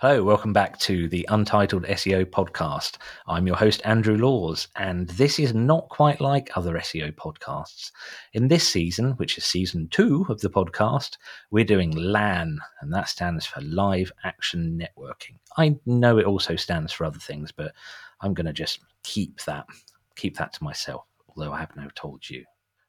Hello, 0.00 0.22
welcome 0.22 0.52
back 0.52 0.78
to 0.80 1.08
the 1.08 1.26
Untitled 1.30 1.84
SEO 1.84 2.26
podcast. 2.26 2.98
I'm 3.26 3.46
your 3.46 3.56
host, 3.56 3.80
Andrew 3.86 4.18
Laws, 4.18 4.68
and 4.76 5.08
this 5.08 5.38
is 5.38 5.54
not 5.54 5.88
quite 5.88 6.20
like 6.20 6.54
other 6.54 6.74
SEO 6.74 7.14
podcasts. 7.14 7.92
In 8.34 8.46
this 8.46 8.68
season, 8.68 9.12
which 9.12 9.38
is 9.38 9.46
season 9.46 9.88
two 9.88 10.26
of 10.28 10.38
the 10.42 10.50
podcast, 10.50 11.16
we're 11.50 11.64
doing 11.64 11.92
LAN, 11.92 12.58
and 12.82 12.92
that 12.92 13.08
stands 13.08 13.46
for 13.46 13.62
Live 13.62 14.12
Action 14.22 14.78
Networking. 14.78 15.38
I 15.56 15.76
know 15.86 16.18
it 16.18 16.26
also 16.26 16.56
stands 16.56 16.92
for 16.92 17.06
other 17.06 17.18
things, 17.18 17.50
but 17.50 17.72
I'm 18.20 18.34
going 18.34 18.44
to 18.44 18.52
just 18.52 18.80
keep 19.02 19.40
that, 19.44 19.64
keep 20.14 20.36
that 20.36 20.52
to 20.52 20.62
myself, 20.62 21.06
although 21.30 21.54
I 21.54 21.60
have 21.60 21.74
now 21.74 21.88
told 21.94 22.28
you. 22.28 22.44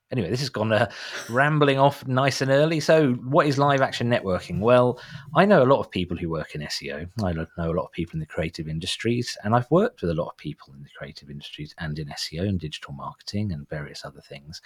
Anyway, 0.09 0.29
this 0.29 0.39
has 0.39 0.49
gone 0.49 0.71
uh, 0.71 0.89
rambling 1.29 1.77
off 1.77 2.07
nice 2.07 2.41
and 2.41 2.49
early. 2.49 2.79
So, 2.79 3.13
what 3.13 3.45
is 3.45 3.57
live 3.57 3.81
action 3.81 4.09
networking? 4.09 4.61
Well, 4.61 5.01
I 5.35 5.45
know 5.45 5.61
a 5.61 5.65
lot 5.65 5.81
of 5.81 5.91
people 5.91 6.15
who 6.15 6.29
work 6.29 6.55
in 6.55 6.61
SEO. 6.61 7.09
I 7.21 7.33
know 7.33 7.45
a 7.57 7.73
lot 7.73 7.85
of 7.85 7.91
people 7.91 8.13
in 8.13 8.21
the 8.21 8.25
creative 8.25 8.69
industries, 8.69 9.37
and 9.43 9.53
I've 9.53 9.69
worked 9.69 10.01
with 10.01 10.11
a 10.11 10.15
lot 10.15 10.29
of 10.29 10.37
people 10.37 10.73
in 10.73 10.81
the 10.81 10.89
creative 10.97 11.29
industries 11.29 11.75
and 11.77 11.99
in 11.99 12.07
SEO 12.07 12.47
and 12.47 12.57
digital 12.57 12.93
marketing 12.93 13.51
and 13.51 13.67
various 13.67 14.05
other 14.05 14.21
things. 14.21 14.61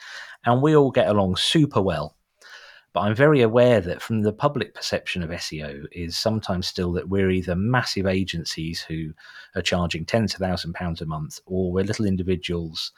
And 0.45 0.62
we 0.62 0.75
all 0.75 0.91
get 0.91 1.07
along 1.07 1.38
super 1.38 1.81
well. 1.81 2.15
But 2.93 3.01
I'm 3.01 3.15
very 3.15 3.41
aware 3.41 3.79
that 3.81 4.01
from 4.01 4.21
the 4.21 4.34
public 4.34 4.76
perception 4.76 5.23
of 5.23 5.29
SEO 5.29 5.85
is 5.91 6.17
sometimes 6.17 6.67
still 6.67 6.91
that 6.93 7.07
we're 7.07 7.31
either 7.31 7.55
massive 7.55 8.05
agencies 8.05 8.81
who 8.81 9.13
are 9.55 9.62
charging 9.62 10.05
tens 10.05 10.34
of 10.34 10.41
thousands 10.41 10.71
of 10.71 10.76
pounds 10.76 11.01
a 11.01 11.05
month, 11.05 11.39
or 11.45 11.71
we're 11.71 11.85
little 11.85 12.05
individuals 12.05 12.91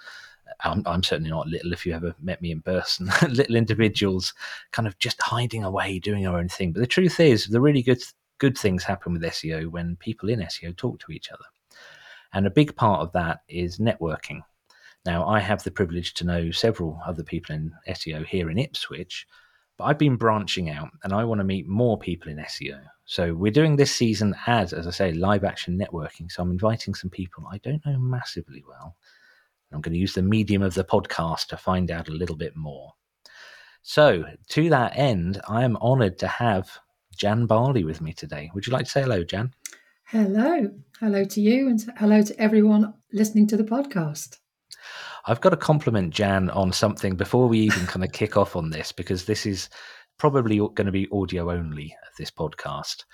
I'm, 0.64 0.84
I'm, 0.86 1.04
certainly 1.04 1.30
not 1.30 1.48
little 1.48 1.74
if 1.74 1.86
you 1.86 1.94
ever 1.94 2.16
met 2.22 2.42
me 2.42 2.52
in 2.52 2.62
person, 2.62 3.10
little 3.30 3.56
individuals 3.56 4.34
kind 4.72 4.88
of 4.88 4.98
just 5.00 5.22
hiding 5.22 5.64
away, 5.64 6.00
doing 6.00 6.26
our 6.28 6.38
own 6.38 6.50
thing. 6.50 6.72
But 6.72 6.82
the 6.82 6.88
truth 6.88 7.20
is, 7.20 7.48
the 7.48 7.62
really 7.62 7.82
good 7.82 8.02
good 8.40 8.58
things 8.58 8.84
happen 8.84 9.14
with 9.14 9.22
SEO 9.22 9.68
when 9.68 9.96
people 9.98 10.30
in 10.30 10.40
SEO 10.40 10.76
talk 10.76 11.00
to 11.00 11.12
each 11.12 11.32
other. 11.32 11.46
And 12.34 12.46
a 12.46 12.52
big 12.52 12.76
part 12.76 13.02
of 13.02 13.12
that 13.14 13.42
is 13.48 13.78
networking. 13.78 14.42
Now, 15.06 15.26
I 15.28 15.40
have 15.40 15.64
the 15.64 15.72
privilege 15.72 16.14
to 16.16 16.26
know 16.26 16.52
several 16.52 17.00
other 17.06 17.24
people 17.24 17.56
in 17.56 17.72
SEO 17.88 18.26
here 18.26 18.50
in 18.50 18.58
Ipswich, 18.58 19.28
but 19.78 19.86
I've 19.86 19.98
been 19.98 20.16
branching 20.16 20.70
out 20.70 20.90
and 21.04 21.14
I 21.14 21.24
want 21.26 21.40
to 21.40 21.46
meet 21.46 21.68
more 21.68 21.98
people 21.98 22.32
in 22.32 22.38
SEO. 22.38 22.82
So 23.06 23.34
we're 23.34 23.52
doing 23.52 23.76
this 23.76 23.94
season 23.94 24.36
as, 24.48 24.72
as 24.74 24.88
I 24.88 24.92
say, 24.92 25.12
live 25.12 25.44
action 25.44 25.78
networking. 25.78 26.32
So 26.32 26.42
I'm 26.42 26.52
inviting 26.52 26.96
some 26.96 27.10
people 27.10 27.48
I 27.52 27.58
don't 27.60 27.86
know 27.86 27.98
massively 28.00 28.64
well 28.68 28.96
I'm 29.74 29.82
going 29.82 29.94
to 29.94 30.00
use 30.00 30.14
the 30.14 30.22
medium 30.22 30.62
of 30.62 30.74
the 30.74 30.84
podcast 30.84 31.48
to 31.48 31.58
find 31.58 31.92
out 31.92 32.08
a 32.08 32.14
little 32.14 32.36
bit 32.36 32.56
more. 32.56 32.94
So, 33.82 34.24
to 34.50 34.70
that 34.70 34.98
end, 34.98 35.42
I 35.48 35.64
am 35.64 35.78
honoured 35.78 36.18
to 36.20 36.28
have 36.28 36.70
Jan 37.16 37.46
Barley 37.46 37.84
with 37.84 38.02
me 38.02 38.14
today. 38.14 38.50
Would 38.54 38.66
you 38.66 38.74
like 38.74 38.86
to 38.86 38.92
say 38.92 39.02
hello, 39.02 39.24
Jan? 39.24 39.54
Hello. 40.06 40.70
Hello 41.00 41.26
to 41.26 41.42
you 41.42 41.68
and 41.68 41.84
hello 41.98 42.22
to 42.22 42.40
everyone 42.40 42.94
listening 43.12 43.48
to 43.48 43.58
the 43.58 43.64
podcast. 43.64 44.38
I've 45.26 45.42
got 45.42 45.50
to 45.50 45.58
compliment 45.58 46.14
Jan 46.14 46.50
on 46.50 46.72
something 46.72 47.16
before 47.16 47.48
we 47.48 47.60
even 47.60 47.88
kind 47.88 48.04
of 48.04 48.12
kick 48.12 48.38
off 48.38 48.56
on 48.56 48.70
this, 48.70 48.92
because 48.92 49.26
this 49.26 49.46
is 49.46 49.70
probably 50.18 50.58
going 50.58 50.86
to 50.86 50.92
be 50.92 51.08
audio 51.12 51.52
only 51.52 51.96
of 52.08 52.16
this 52.18 52.32
podcast. 52.32 53.06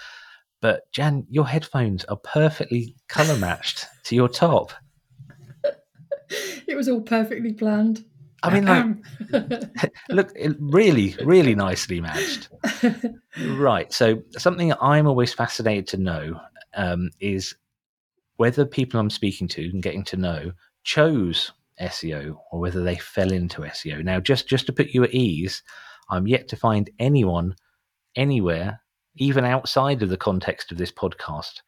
But 0.61 0.91
Jan, 0.91 1.25
your 1.30 1.47
headphones 1.47 2.05
are 2.05 2.17
perfectly 2.17 2.95
color 3.07 3.37
matched 3.37 3.85
to 4.05 4.15
your 4.15 4.27
top 4.27 4.73
it 6.67 6.75
was 6.75 6.88
all 6.88 7.02
perfectly 7.02 7.53
planned. 7.53 8.05
I 8.41 8.53
mean, 8.53 9.02
like, 9.31 9.91
look, 10.09 10.31
really, 10.59 11.16
really 11.23 11.55
nicely 11.55 11.99
matched. 11.99 12.49
right. 13.47 13.91
So, 13.91 14.21
something 14.38 14.73
I'm 14.80 15.08
always 15.08 15.33
fascinated 15.33 15.88
to 15.88 15.97
know 15.97 16.39
um, 16.73 17.09
is 17.19 17.55
whether 18.38 18.66
people 18.66 18.99
I'm 18.99 19.09
speaking 19.09 19.47
to 19.49 19.66
and 19.66 19.83
getting 19.83 20.05
to 20.05 20.17
know 20.17 20.52
chose 20.83 21.52
SEO 21.81 22.38
or 22.52 22.59
whether 22.59 22.83
they 22.83 22.95
fell 22.95 23.31
into 23.31 23.61
SEO. 23.61 24.04
Now, 24.04 24.20
just 24.20 24.48
just 24.48 24.65
to 24.67 24.73
put 24.73 24.87
you 24.89 25.04
at 25.04 25.14
ease, 25.14 25.61
I'm 26.09 26.27
yet 26.27 26.48
to 26.49 26.55
find 26.55 26.89
anyone 26.99 27.55
anywhere, 28.15 28.81
even 29.17 29.45
outside 29.45 30.02
of 30.02 30.09
the 30.09 30.17
context 30.17 30.71
of 30.71 30.77
this 30.77 30.92
podcast, 30.92 31.61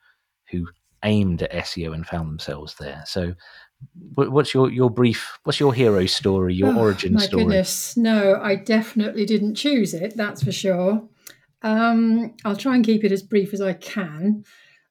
who 0.49 0.67
aimed 1.03 1.43
at 1.43 1.51
SEO 1.51 1.93
and 1.93 2.05
found 2.05 2.29
themselves 2.29 2.75
there. 2.79 3.03
So 3.05 3.33
what's 4.15 4.53
your 4.53 4.69
your 4.71 4.89
brief 4.89 5.39
what's 5.43 5.59
your 5.59 5.73
hero 5.73 6.05
story 6.05 6.53
your 6.53 6.73
oh, 6.73 6.79
origin 6.79 7.13
my 7.13 7.21
story? 7.21 7.43
goodness. 7.43 7.95
No 7.97 8.39
i 8.41 8.55
definitely 8.55 9.25
didn't 9.25 9.55
choose 9.55 9.93
it 9.93 10.15
that's 10.15 10.43
for 10.43 10.51
sure. 10.51 11.07
Um, 11.63 12.33
i'll 12.43 12.55
try 12.55 12.75
and 12.75 12.85
keep 12.85 13.03
it 13.03 13.11
as 13.11 13.21
brief 13.21 13.53
as 13.53 13.61
i 13.61 13.73
can 13.73 14.43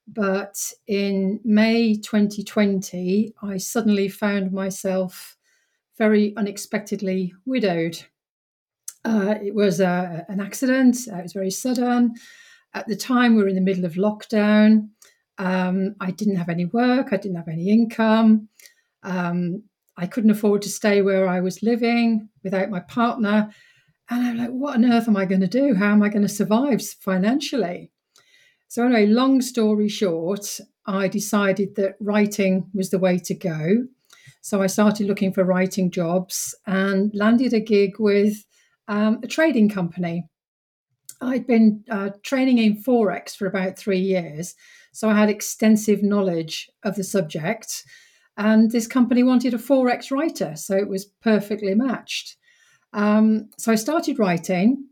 but 0.06 0.72
in 0.86 1.40
may 1.44 1.94
2020 1.94 3.34
i 3.42 3.56
suddenly 3.56 4.08
found 4.08 4.52
myself 4.52 5.36
very 5.98 6.34
unexpectedly 6.36 7.34
widowed. 7.44 8.04
Uh, 9.04 9.34
it 9.42 9.54
was 9.54 9.82
uh, 9.82 10.24
an 10.28 10.40
accident 10.40 10.96
uh, 11.12 11.16
it 11.16 11.22
was 11.22 11.32
very 11.32 11.50
sudden. 11.50 12.14
At 12.72 12.86
the 12.86 12.96
time 12.96 13.34
we 13.34 13.42
were 13.42 13.48
in 13.48 13.54
the 13.54 13.60
middle 13.60 13.84
of 13.84 13.94
lockdown. 13.94 14.90
Um, 15.38 15.96
i 16.00 16.10
didn't 16.10 16.36
have 16.36 16.50
any 16.50 16.66
work 16.66 17.12
i 17.12 17.16
didn't 17.16 17.38
have 17.38 17.48
any 17.48 17.70
income 17.70 18.48
um, 19.02 19.62
I 19.96 20.06
couldn't 20.06 20.30
afford 20.30 20.62
to 20.62 20.68
stay 20.68 21.02
where 21.02 21.28
I 21.28 21.40
was 21.40 21.62
living 21.62 22.28
without 22.42 22.70
my 22.70 22.80
partner. 22.80 23.50
And 24.08 24.26
I'm 24.26 24.38
like, 24.38 24.50
what 24.50 24.74
on 24.74 24.90
earth 24.90 25.08
am 25.08 25.16
I 25.16 25.24
going 25.24 25.42
to 25.42 25.46
do? 25.46 25.74
How 25.74 25.92
am 25.92 26.02
I 26.02 26.08
going 26.08 26.22
to 26.22 26.28
survive 26.28 26.82
financially? 26.82 27.92
So, 28.68 28.84
anyway, 28.84 29.06
long 29.06 29.40
story 29.40 29.88
short, 29.88 30.60
I 30.86 31.08
decided 31.08 31.74
that 31.76 31.96
writing 32.00 32.70
was 32.72 32.90
the 32.90 32.98
way 32.98 33.18
to 33.18 33.34
go. 33.34 33.86
So, 34.42 34.62
I 34.62 34.68
started 34.68 35.06
looking 35.06 35.32
for 35.32 35.44
writing 35.44 35.90
jobs 35.90 36.54
and 36.66 37.10
landed 37.14 37.52
a 37.52 37.60
gig 37.60 37.98
with 37.98 38.44
um, 38.88 39.20
a 39.22 39.26
trading 39.26 39.68
company. 39.68 40.28
I'd 41.20 41.46
been 41.46 41.84
uh, 41.90 42.10
training 42.22 42.58
in 42.58 42.82
Forex 42.82 43.36
for 43.36 43.46
about 43.46 43.76
three 43.78 44.00
years. 44.00 44.54
So, 44.92 45.08
I 45.08 45.18
had 45.18 45.30
extensive 45.30 46.02
knowledge 46.02 46.70
of 46.84 46.96
the 46.96 47.04
subject. 47.04 47.84
And 48.40 48.70
this 48.70 48.86
company 48.86 49.22
wanted 49.22 49.52
a 49.52 49.58
Forex 49.58 50.10
writer, 50.10 50.56
so 50.56 50.74
it 50.74 50.88
was 50.88 51.04
perfectly 51.04 51.74
matched. 51.74 52.38
Um, 52.94 53.50
so 53.58 53.70
I 53.70 53.74
started 53.74 54.18
writing, 54.18 54.86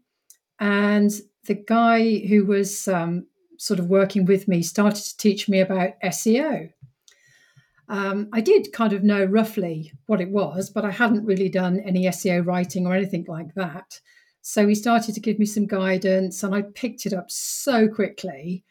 and 0.60 1.10
the 1.46 1.54
guy 1.54 2.18
who 2.28 2.44
was 2.44 2.86
um, 2.88 3.26
sort 3.56 3.80
of 3.80 3.86
working 3.86 4.26
with 4.26 4.48
me 4.48 4.60
started 4.60 5.02
to 5.02 5.16
teach 5.16 5.48
me 5.48 5.60
about 5.60 5.98
SEO. 6.04 6.68
Um, 7.88 8.28
I 8.34 8.42
did 8.42 8.70
kind 8.74 8.92
of 8.92 9.02
know 9.02 9.24
roughly 9.24 9.92
what 10.04 10.20
it 10.20 10.28
was, 10.28 10.68
but 10.68 10.84
I 10.84 10.90
hadn't 10.90 11.24
really 11.24 11.48
done 11.48 11.80
any 11.80 12.04
SEO 12.04 12.44
writing 12.44 12.86
or 12.86 12.94
anything 12.94 13.24
like 13.28 13.54
that. 13.54 13.98
So 14.42 14.68
he 14.68 14.74
started 14.74 15.14
to 15.14 15.20
give 15.20 15.38
me 15.38 15.46
some 15.46 15.66
guidance, 15.66 16.42
and 16.42 16.54
I 16.54 16.64
picked 16.74 17.06
it 17.06 17.14
up 17.14 17.30
so 17.30 17.88
quickly 17.88 18.66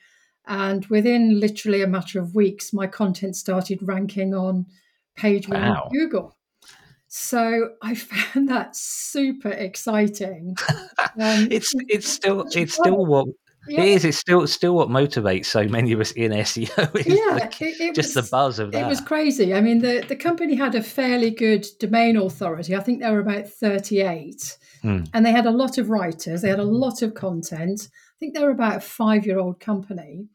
and 0.48 0.86
within 0.88 1.40
literally 1.40 1.82
a 1.82 1.88
matter 1.88 2.20
of 2.20 2.36
weeks, 2.36 2.74
my 2.74 2.88
content 2.88 3.36
started 3.36 3.80
ranking 3.82 4.34
on 4.34 4.66
page 5.16 5.48
one 5.50 5.62
wow. 5.62 5.84
of 5.86 5.92
Google. 5.92 6.38
So 7.08 7.72
I 7.82 7.96
found 7.96 8.50
that 8.50 8.76
super 8.76 9.50
exciting. 9.50 10.56
Um, 11.20 11.48
it's 11.50 11.74
it's 11.88 12.08
still 12.08 12.46
it's 12.54 12.76
still 12.76 13.04
what 13.04 13.26
yeah. 13.68 13.82
it 13.82 13.88
is. 13.88 14.06
It's 14.06 14.20
still 14.20 14.46
still 14.46 14.76
what 14.76 14.90
motivates 14.90 15.48
so 15.48 15.64
many 15.64 15.92
of 15.92 16.00
us 16.00 16.12
in 16.12 16.32
SEO. 16.32 16.78
yeah, 17.08 17.48
it, 17.60 17.82
it 17.82 17.96
just 17.96 18.16
was, 18.16 18.26
the 18.26 18.30
buzz 18.30 18.60
of 18.60 18.72
that. 18.72 18.84
It 18.84 18.88
was 18.88 19.02
crazy. 19.02 19.56
I 19.56 19.62
mean, 19.62 19.80
the 19.80 20.06
the 20.08 20.16
company 20.16 20.54
had 20.54 20.76
a 20.76 20.84
fairly 20.84 21.32
good 21.32 21.66
domain 21.80 22.18
authority. 22.18 22.76
I 22.76 22.82
think 22.82 23.00
there 23.00 23.12
were 23.12 23.20
about 23.22 23.48
thirty 23.48 24.02
eight, 24.02 24.60
hmm. 24.84 25.06
and 25.12 25.26
they 25.26 25.32
had 25.32 25.48
a 25.48 25.52
lot 25.52 25.80
of 25.80 25.90
writers. 25.90 26.44
They 26.44 26.50
had 26.50 26.60
a 26.60 26.64
lot 26.64 27.02
of 27.02 27.16
content. 27.16 27.90
I 27.92 28.18
think 28.20 28.36
they 28.36 28.44
were 28.44 28.52
about 28.52 28.78
a 28.78 28.82
five 28.82 29.26
year 29.26 29.40
old 29.40 29.60
company 29.60 30.28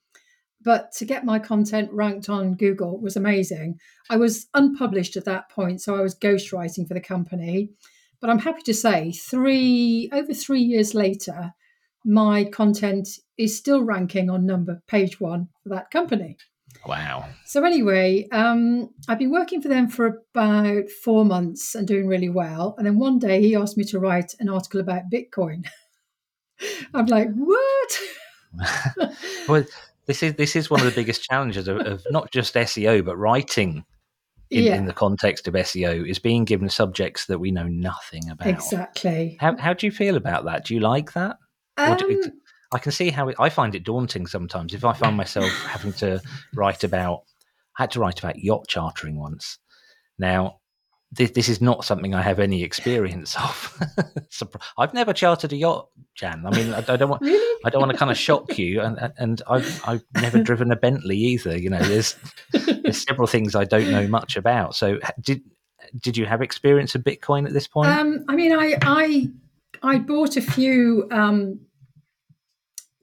but 0.64 0.92
to 0.92 1.04
get 1.04 1.24
my 1.24 1.38
content 1.38 1.90
ranked 1.92 2.28
on 2.28 2.54
Google 2.54 3.00
was 3.00 3.16
amazing. 3.16 3.78
I 4.10 4.16
was 4.16 4.46
unpublished 4.54 5.16
at 5.16 5.24
that 5.24 5.50
point, 5.50 5.80
so 5.80 5.96
I 5.96 6.00
was 6.00 6.18
ghostwriting 6.18 6.86
for 6.86 6.94
the 6.94 7.00
company. 7.00 7.70
But 8.20 8.30
I'm 8.30 8.38
happy 8.38 8.62
to 8.62 8.74
say, 8.74 9.12
three 9.12 10.08
over 10.12 10.32
three 10.32 10.62
years 10.62 10.94
later, 10.94 11.52
my 12.04 12.44
content 12.44 13.08
is 13.36 13.56
still 13.56 13.82
ranking 13.82 14.30
on 14.30 14.46
number 14.46 14.82
page 14.86 15.20
one 15.20 15.48
for 15.62 15.70
that 15.70 15.90
company. 15.90 16.36
Wow. 16.86 17.26
So 17.46 17.64
anyway, 17.64 18.28
um, 18.32 18.90
I've 19.08 19.18
been 19.18 19.30
working 19.30 19.60
for 19.60 19.68
them 19.68 19.88
for 19.88 20.22
about 20.34 20.88
four 20.90 21.24
months 21.24 21.74
and 21.74 21.86
doing 21.86 22.06
really 22.06 22.28
well. 22.28 22.74
And 22.78 22.86
then 22.86 22.98
one 22.98 23.18
day 23.18 23.40
he 23.40 23.54
asked 23.54 23.76
me 23.76 23.84
to 23.84 23.98
write 23.98 24.34
an 24.40 24.48
article 24.48 24.80
about 24.80 25.10
Bitcoin. 25.12 25.66
I'm 26.94 27.06
like, 27.06 27.28
what? 27.34 27.98
well, 29.48 29.64
this 30.12 30.22
is 30.22 30.34
this 30.34 30.56
is 30.56 30.70
one 30.70 30.80
of 30.80 30.86
the 30.86 30.92
biggest 30.92 31.22
challenges 31.22 31.68
of, 31.68 31.78
of 31.78 32.06
not 32.10 32.30
just 32.30 32.54
SEO 32.54 33.02
but 33.02 33.16
writing 33.16 33.84
in, 34.50 34.64
yeah. 34.64 34.76
in, 34.76 34.84
the 34.84 34.92
context 34.92 35.48
of 35.48 35.54
SEO 35.54 36.06
is 36.06 36.18
being 36.18 36.44
given 36.44 36.68
subjects 36.68 37.24
that 37.26 37.38
we 37.38 37.50
know 37.50 37.66
nothing 37.66 38.28
about. 38.28 38.46
Exactly. 38.46 39.38
How 39.40 39.56
how 39.56 39.72
do 39.72 39.86
you 39.86 39.90
feel 39.90 40.16
about 40.16 40.44
that? 40.44 40.66
Do 40.66 40.74
you 40.74 40.80
like 40.80 41.14
that? 41.14 41.38
Um, 41.78 41.96
do, 41.96 42.30
I 42.72 42.78
can 42.78 42.92
see 42.92 43.08
how 43.08 43.28
it, 43.28 43.36
I 43.38 43.48
find 43.48 43.74
it 43.74 43.84
daunting 43.84 44.26
sometimes. 44.26 44.74
If 44.74 44.84
I 44.84 44.92
find 44.92 45.16
myself 45.16 45.50
having 45.64 45.94
to 45.94 46.20
write 46.54 46.84
about, 46.84 47.22
I 47.78 47.84
had 47.84 47.90
to 47.92 48.00
write 48.00 48.18
about 48.18 48.38
yacht 48.38 48.66
chartering 48.68 49.18
once. 49.18 49.58
Now, 50.18 50.60
this, 51.10 51.30
this 51.30 51.48
is 51.48 51.62
not 51.62 51.86
something 51.86 52.14
I 52.14 52.20
have 52.20 52.38
any 52.38 52.62
experience 52.62 53.34
of. 53.36 53.78
I've 54.78 54.92
never 54.92 55.14
chartered 55.14 55.54
a 55.54 55.56
yacht, 55.56 55.88
Jan. 56.14 56.44
I 56.46 56.50
mean, 56.50 56.74
I, 56.74 56.78
I 56.78 56.96
don't 56.96 57.08
want, 57.08 57.22
really? 57.22 57.60
I 57.64 57.70
don't 57.70 57.80
want 57.80 57.92
to 57.92 57.98
kind 57.98 58.10
of 58.10 58.18
shock 58.18 58.58
you, 58.58 58.80
and 58.80 59.12
and 59.18 59.42
I've 59.48 59.82
I've 59.86 60.04
never 60.20 60.42
driven 60.42 60.70
a 60.70 60.76
Bentley 60.76 61.16
either. 61.16 61.56
You 61.56 61.70
know, 61.70 61.80
there's 61.80 62.16
there's 62.52 63.02
several 63.02 63.26
things 63.26 63.54
I 63.54 63.64
don't 63.64 63.90
know 63.90 64.06
much 64.08 64.36
about. 64.36 64.74
So, 64.74 64.98
did 65.20 65.42
did 65.98 66.16
you 66.16 66.26
have 66.26 66.42
experience 66.42 66.94
of 66.94 67.02
Bitcoin 67.02 67.46
at 67.46 67.52
this 67.52 67.66
point? 67.66 67.88
Um, 67.88 68.24
I 68.28 68.36
mean, 68.36 68.52
I 68.52 68.76
I 68.82 69.28
I 69.82 69.98
bought 69.98 70.36
a 70.36 70.42
few 70.42 71.08
um, 71.10 71.60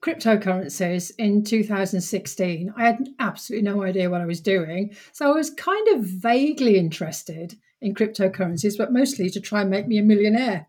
cryptocurrencies 0.02 1.12
in 1.18 1.44
2016. 1.44 2.74
I 2.78 2.86
had 2.86 3.10
absolutely 3.20 3.70
no 3.70 3.84
idea 3.84 4.10
what 4.10 4.22
I 4.22 4.26
was 4.26 4.42
doing, 4.42 4.96
so 5.12 5.30
I 5.30 5.34
was 5.34 5.50
kind 5.50 5.88
of 5.90 6.04
vaguely 6.04 6.78
interested 6.78 7.56
in 7.82 7.96
cryptocurrencies, 7.96 8.78
but 8.78 8.92
mostly 8.92 9.30
to 9.30 9.40
try 9.40 9.62
and 9.62 9.70
make 9.70 9.88
me 9.88 9.98
a 9.98 10.04
millionaire. 10.04 10.68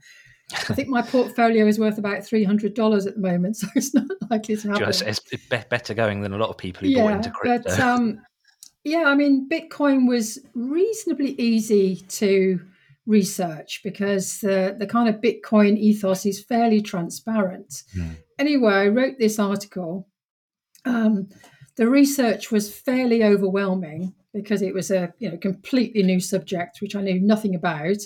I 0.53 0.75
think 0.75 0.89
my 0.89 1.03
portfolio 1.03 1.67
is 1.67 1.79
worth 1.79 1.99
about 1.99 2.25
three 2.25 2.45
hundred 2.45 2.75
dollars 2.75 3.07
at 3.07 3.15
the 3.15 3.21
moment, 3.21 3.57
so 3.59 3.69
it's 3.75 3.95
not 3.95 4.07
likely 4.31 4.57
to 4.57 4.69
happen. 4.69 4.87
Just, 4.87 5.03
it's 5.03 5.21
better 5.47 5.95
going 5.95 6.23
than 6.23 6.33
a 6.33 6.39
lot 6.39 6.51
of 6.51 6.59
people 6.59 6.87
who 6.87 6.93
yeah, 6.93 7.03
bought 7.03 7.13
into 7.13 7.31
crypto. 7.31 7.71
But 7.71 7.81
um, 7.81 8.21
yeah, 8.85 9.05
I 9.07 9.15
mean, 9.15 9.49
Bitcoin 9.49 10.09
was 10.09 10.39
reasonably 10.55 11.33
easy 11.41 11.97
to 12.09 12.61
research 13.07 13.81
because 13.83 14.41
the 14.41 14.77
the 14.79 14.87
kind 14.87 15.09
of 15.09 15.21
Bitcoin 15.21 15.77
ethos 15.77 16.25
is 16.27 16.43
fairly 16.43 16.81
transparent. 16.81 17.83
Mm. 17.97 18.17
Anyway, 18.39 18.73
I 18.73 18.89
wrote 18.89 19.19
this 19.19 19.39
article. 19.39 20.09
Um, 20.85 21.29
the 21.77 21.89
research 21.89 22.51
was 22.51 22.75
fairly 22.75 23.23
overwhelming 23.23 24.15
because 24.33 24.63
it 24.63 24.75
was 24.75 24.91
a 24.91 25.13
you 25.19 25.31
know 25.31 25.37
completely 25.37 26.03
new 26.03 26.21
subject 26.21 26.81
which 26.81 26.95
I 26.97 27.03
knew 27.03 27.21
nothing 27.21 27.55
about, 27.55 27.99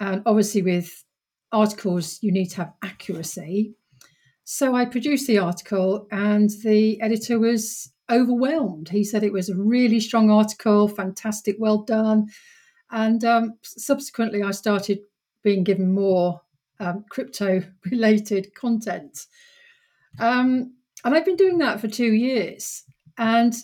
and 0.00 0.22
obviously 0.26 0.62
with 0.62 1.04
articles 1.52 2.18
you 2.22 2.32
need 2.32 2.46
to 2.46 2.58
have 2.58 2.72
accuracy. 2.82 3.74
So 4.44 4.74
I 4.74 4.84
produced 4.84 5.26
the 5.26 5.38
article, 5.38 6.08
and 6.10 6.50
the 6.64 7.00
editor 7.00 7.38
was 7.38 7.92
overwhelmed. 8.10 8.88
He 8.88 9.04
said 9.04 9.22
it 9.22 9.32
was 9.32 9.48
a 9.48 9.56
really 9.56 10.00
strong 10.00 10.30
article, 10.30 10.88
fantastic, 10.88 11.56
well 11.58 11.82
done. 11.82 12.28
And 12.90 13.24
um, 13.24 13.54
subsequently, 13.62 14.42
I 14.42 14.50
started 14.50 14.98
being 15.42 15.62
given 15.62 15.92
more 15.92 16.40
um, 16.80 17.04
crypto 17.08 17.62
related 17.90 18.54
content. 18.54 19.26
Um, 20.18 20.74
and 21.04 21.14
I've 21.14 21.24
been 21.24 21.36
doing 21.36 21.58
that 21.58 21.80
for 21.80 21.88
two 21.88 22.12
years. 22.12 22.82
And 23.16 23.54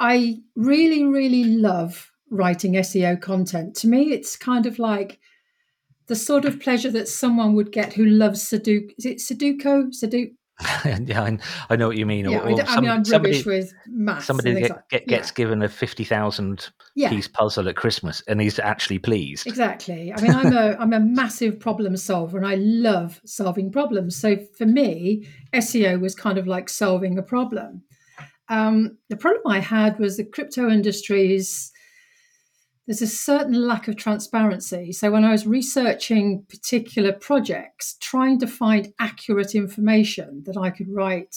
I 0.00 0.40
really, 0.56 1.04
really 1.04 1.44
love 1.44 2.10
writing 2.30 2.72
SEO 2.72 3.20
content. 3.20 3.76
To 3.76 3.88
me, 3.88 4.12
it's 4.12 4.36
kind 4.36 4.66
of 4.66 4.78
like 4.78 5.20
the 6.06 6.16
sort 6.16 6.44
of 6.44 6.60
pleasure 6.60 6.90
that 6.90 7.08
someone 7.08 7.54
would 7.54 7.72
get 7.72 7.92
who 7.92 8.04
loves 8.04 8.42
Sudoku. 8.44 8.90
Is 8.98 9.06
it 9.06 9.18
Sudoku? 9.18 9.88
Sudoku? 9.94 10.32
yeah, 10.84 11.22
I, 11.22 11.38
I, 11.68 11.74
know 11.74 11.88
what 11.88 11.96
you 11.96 12.06
mean. 12.06 12.30
Yeah, 12.30 12.38
or, 12.38 12.50
or 12.50 12.62
I, 12.68 12.80
mean, 12.80 12.88
I'm 12.88 13.04
somebody, 13.04 13.32
rubbish 13.32 13.44
with 13.44 13.74
maths. 13.88 14.26
Somebody 14.26 14.54
get, 14.54 14.70
like, 14.70 14.88
get, 14.88 15.08
gets 15.08 15.30
yeah. 15.30 15.34
given 15.34 15.62
a 15.62 15.68
fifty 15.68 16.04
thousand 16.04 16.70
yeah. 16.94 17.08
piece 17.08 17.26
puzzle 17.26 17.68
at 17.68 17.74
Christmas, 17.74 18.22
and 18.28 18.40
he's 18.40 18.60
actually 18.60 19.00
pleased. 19.00 19.48
Exactly. 19.48 20.12
I 20.12 20.20
mean, 20.20 20.30
I'm 20.30 20.52
a 20.52 20.76
I'm 20.78 20.92
a 20.92 21.00
massive 21.00 21.58
problem 21.58 21.96
solver, 21.96 22.38
and 22.38 22.46
I 22.46 22.54
love 22.54 23.20
solving 23.26 23.72
problems. 23.72 24.14
So 24.14 24.36
for 24.56 24.64
me, 24.64 25.26
SEO 25.54 26.00
was 26.00 26.14
kind 26.14 26.38
of 26.38 26.46
like 26.46 26.68
solving 26.68 27.18
a 27.18 27.22
problem. 27.22 27.82
Um, 28.48 28.96
the 29.08 29.16
problem 29.16 29.42
I 29.46 29.58
had 29.58 29.98
was 29.98 30.18
the 30.18 30.24
crypto 30.24 30.70
industry's 30.70 31.72
there's 32.86 33.02
a 33.02 33.06
certain 33.06 33.66
lack 33.66 33.88
of 33.88 33.96
transparency. 33.96 34.92
So 34.92 35.10
when 35.10 35.24
I 35.24 35.32
was 35.32 35.46
researching 35.46 36.44
particular 36.48 37.12
projects, 37.12 37.96
trying 38.00 38.38
to 38.40 38.46
find 38.46 38.92
accurate 39.00 39.54
information 39.54 40.42
that 40.46 40.56
I 40.56 40.70
could 40.70 40.88
write 40.90 41.34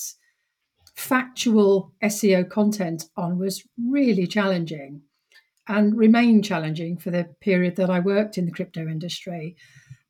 factual 0.96 1.94
SEO 2.04 2.50
content 2.50 3.06
on 3.16 3.38
was 3.38 3.64
really 3.90 4.28
challenging 4.28 5.02
and 5.68 5.98
remained 5.98 6.44
challenging 6.44 6.98
for 6.98 7.12
the 7.12 7.26
period 7.40 7.76
that 7.76 7.90
I 7.90 8.00
worked 8.00 8.38
in 8.38 8.46
the 8.46 8.52
crypto 8.52 8.82
industry. 8.82 9.56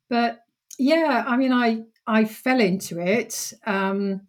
But 0.08 0.40
yeah, 0.78 1.24
I 1.26 1.36
mean, 1.36 1.52
I 1.52 1.82
I 2.06 2.24
fell 2.24 2.60
into 2.60 3.00
it. 3.00 3.52
Um, 3.66 4.22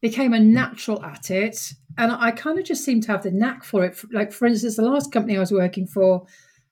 became 0.00 0.32
a 0.32 0.40
natural 0.40 1.02
at 1.04 1.30
it. 1.30 1.72
And 1.98 2.12
I 2.12 2.30
kind 2.30 2.58
of 2.58 2.64
just 2.64 2.84
seem 2.84 3.00
to 3.02 3.12
have 3.12 3.24
the 3.24 3.30
knack 3.30 3.64
for 3.64 3.84
it. 3.84 3.98
Like, 4.12 4.32
for 4.32 4.46
instance, 4.46 4.76
the 4.76 4.82
last 4.82 5.12
company 5.12 5.36
I 5.36 5.40
was 5.40 5.52
working 5.52 5.86
for, 5.86 6.26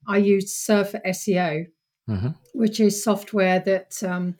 I 0.08 0.18
used 0.18 0.48
Surfer 0.48 1.00
SEO, 1.04 1.66
mm-hmm. 2.08 2.28
which 2.54 2.80
is 2.80 3.02
software 3.02 3.60
that 3.60 4.02
um, 4.02 4.36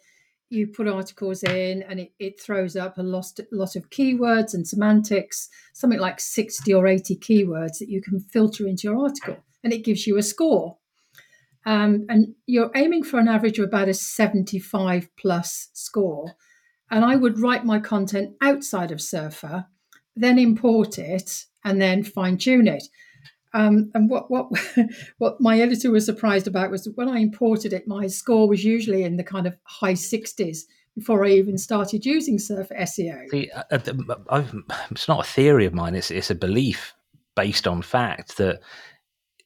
you 0.49 0.69
put 0.69 0.87
articles 0.87 1.43
in 1.43 1.83
and 1.83 2.01
it, 2.01 2.13
it 2.19 2.41
throws 2.41 2.77
up 2.77 2.97
a 2.97 3.03
lot, 3.03 3.27
lot 3.51 3.75
of 3.77 3.91
keywords 3.91 4.55
and 4.55 4.67
semantics, 4.67 5.49
something 5.75 5.99
like 5.99 6.21
60 6.21 6.73
or 6.73 6.87
80 6.87 7.17
keywords 7.17 7.79
that 7.81 7.89
you 7.89 8.01
can 8.01 8.21
filter 8.21 8.67
into 8.67 8.89
your 8.89 8.99
article. 8.99 9.37
And 9.65 9.73
it 9.73 9.85
gives 9.85 10.07
you 10.07 10.17
a 10.17 10.23
score. 10.23 10.79
Um, 11.67 12.07
and 12.09 12.37
you're 12.47 12.71
aiming 12.77 13.03
for 13.03 13.19
an 13.19 13.27
average 13.27 13.59
of 13.59 13.65
about 13.65 13.89
a 13.89 13.95
75 13.95 15.09
plus 15.17 15.69
score 15.73 16.37
and 16.91 17.05
I 17.05 17.17
would 17.17 17.41
write 17.41 17.65
my 17.65 17.81
content 17.81 18.37
outside 18.41 18.91
of 18.91 19.01
Surfer, 19.01 19.67
then 20.17 20.39
import 20.39 20.99
it, 20.99 21.45
and 21.65 21.81
then 21.81 22.03
fine 22.03 22.39
tune 22.39 22.69
it. 22.69 22.85
Um, 23.55 23.91
and 23.95 24.11
what 24.11 24.31
what 24.31 24.49
what 25.19 25.41
my 25.41 25.61
editor 25.61 25.91
was 25.91 26.05
surprised 26.05 26.47
about 26.47 26.71
was 26.71 26.85
that 26.85 26.97
when 26.97 27.09
I 27.09 27.19
imported 27.19 27.73
it, 27.73 27.89
my 27.89 28.07
score 28.07 28.49
was 28.49 28.65
usually 28.65 29.03
in 29.03 29.17
the 29.17 29.25
kind 29.25 29.47
of 29.47 29.57
high 29.65 29.95
sixties 29.95 30.67
before 30.95 31.25
I 31.25 31.31
even 31.31 31.59
started 31.59 32.07
using 32.07 32.39
Surfer 32.39 32.75
SEO. 32.75 33.29
See, 33.31 33.51
uh, 33.51 33.63
uh, 33.71 34.43
it's 34.91 35.09
not 35.09 35.27
a 35.27 35.29
theory 35.29 35.67
of 35.67 35.75
mine; 35.75 35.95
it's 35.95 36.11
it's 36.11 36.31
a 36.31 36.35
belief 36.35 36.95
based 37.35 37.67
on 37.67 37.83
fact 37.83 38.39
that 38.39 38.61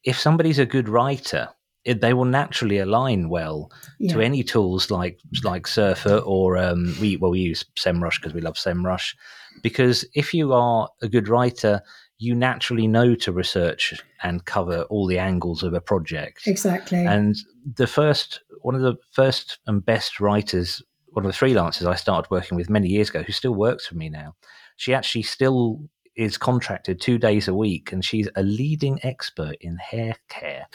if 0.04 0.18
somebody's 0.18 0.58
a 0.58 0.66
good 0.66 0.88
writer, 0.88 1.48
it, 1.84 2.00
they 2.00 2.12
will 2.12 2.26
naturally 2.26 2.78
align 2.78 3.28
well 3.28 3.70
yeah. 3.98 4.12
to 4.12 4.20
any 4.20 4.42
tools 4.42 4.90
like 4.90 5.18
like 5.42 5.66
Surfer 5.66 6.18
or 6.18 6.58
um, 6.58 6.94
we 7.00 7.16
well 7.16 7.30
we 7.30 7.40
use 7.40 7.64
SEMrush 7.78 8.16
because 8.16 8.34
we 8.34 8.40
love 8.40 8.54
SEMrush 8.54 9.14
because 9.62 10.04
if 10.14 10.34
you 10.34 10.52
are 10.52 10.88
a 11.02 11.08
good 11.08 11.28
writer, 11.28 11.82
you 12.18 12.34
naturally 12.34 12.86
know 12.86 13.14
to 13.14 13.32
research 13.32 13.94
and 14.22 14.44
cover 14.44 14.82
all 14.84 15.06
the 15.06 15.18
angles 15.18 15.62
of 15.62 15.72
a 15.72 15.80
project. 15.80 16.46
Exactly. 16.46 17.04
And 17.04 17.36
the 17.76 17.86
first 17.86 18.40
one 18.60 18.74
of 18.74 18.82
the 18.82 18.96
first 19.12 19.58
and 19.66 19.84
best 19.84 20.20
writers, 20.20 20.82
one 21.08 21.24
of 21.24 21.32
the 21.32 21.46
freelancers 21.46 21.86
I 21.86 21.94
started 21.94 22.30
working 22.30 22.56
with 22.56 22.68
many 22.68 22.88
years 22.88 23.08
ago, 23.08 23.22
who 23.22 23.32
still 23.32 23.54
works 23.54 23.86
for 23.86 23.94
me 23.94 24.10
now, 24.10 24.34
she 24.76 24.92
actually 24.92 25.22
still 25.22 25.80
is 26.16 26.36
contracted 26.36 27.00
two 27.00 27.18
days 27.18 27.48
a 27.48 27.54
week, 27.54 27.92
and 27.92 28.04
she's 28.04 28.28
a 28.36 28.42
leading 28.42 29.00
expert 29.02 29.56
in 29.60 29.76
hair 29.78 30.14
care. 30.28 30.66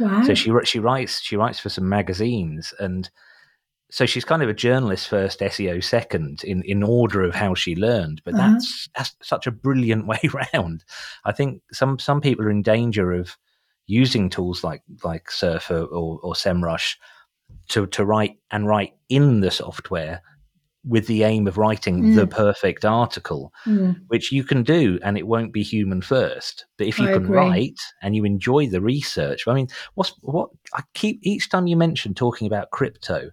Wow. 0.00 0.22
So 0.24 0.34
she 0.34 0.52
she 0.64 0.78
writes 0.78 1.20
she 1.20 1.36
writes 1.36 1.60
for 1.60 1.68
some 1.68 1.88
magazines 1.88 2.74
and 2.78 3.08
so 3.90 4.06
she's 4.06 4.24
kind 4.24 4.42
of 4.42 4.48
a 4.48 4.54
journalist 4.54 5.06
first, 5.06 5.38
SEO 5.38 5.82
second 5.82 6.42
in, 6.42 6.62
in 6.64 6.82
order 6.82 7.22
of 7.22 7.32
how 7.32 7.54
she 7.54 7.76
learned. 7.76 8.22
But 8.24 8.34
uh-huh. 8.34 8.54
that's 8.54 8.88
that's 8.96 9.16
such 9.22 9.46
a 9.46 9.52
brilliant 9.52 10.06
way 10.08 10.18
round. 10.52 10.84
I 11.24 11.30
think 11.30 11.62
some 11.72 12.00
some 12.00 12.20
people 12.20 12.44
are 12.44 12.50
in 12.50 12.62
danger 12.62 13.12
of 13.12 13.36
using 13.86 14.30
tools 14.30 14.64
like 14.64 14.82
like 15.04 15.30
Surfer 15.30 15.84
or, 15.84 16.18
or 16.24 16.32
SEMrush 16.34 16.96
to 17.68 17.86
to 17.86 18.04
write 18.04 18.38
and 18.50 18.66
write 18.66 18.94
in 19.08 19.40
the 19.40 19.50
software 19.52 20.22
with 20.86 21.06
the 21.06 21.22
aim 21.22 21.46
of 21.46 21.56
writing 21.56 22.02
mm. 22.02 22.14
the 22.14 22.26
perfect 22.26 22.84
article, 22.84 23.52
mm. 23.66 23.96
which 24.08 24.30
you 24.30 24.44
can 24.44 24.62
do 24.62 24.98
and 25.02 25.16
it 25.16 25.26
won't 25.26 25.52
be 25.52 25.62
human 25.62 26.02
first. 26.02 26.66
But 26.76 26.86
if 26.86 26.98
you 26.98 27.08
I 27.08 27.12
can 27.14 27.24
agree. 27.24 27.36
write 27.36 27.80
and 28.02 28.14
you 28.14 28.24
enjoy 28.24 28.68
the 28.68 28.80
research, 28.80 29.48
I 29.48 29.54
mean, 29.54 29.68
what's 29.94 30.10
what 30.20 30.50
I 30.74 30.82
keep 30.94 31.20
each 31.22 31.48
time 31.48 31.66
you 31.66 31.76
mention 31.76 32.14
talking 32.14 32.46
about 32.46 32.70
crypto, 32.70 33.30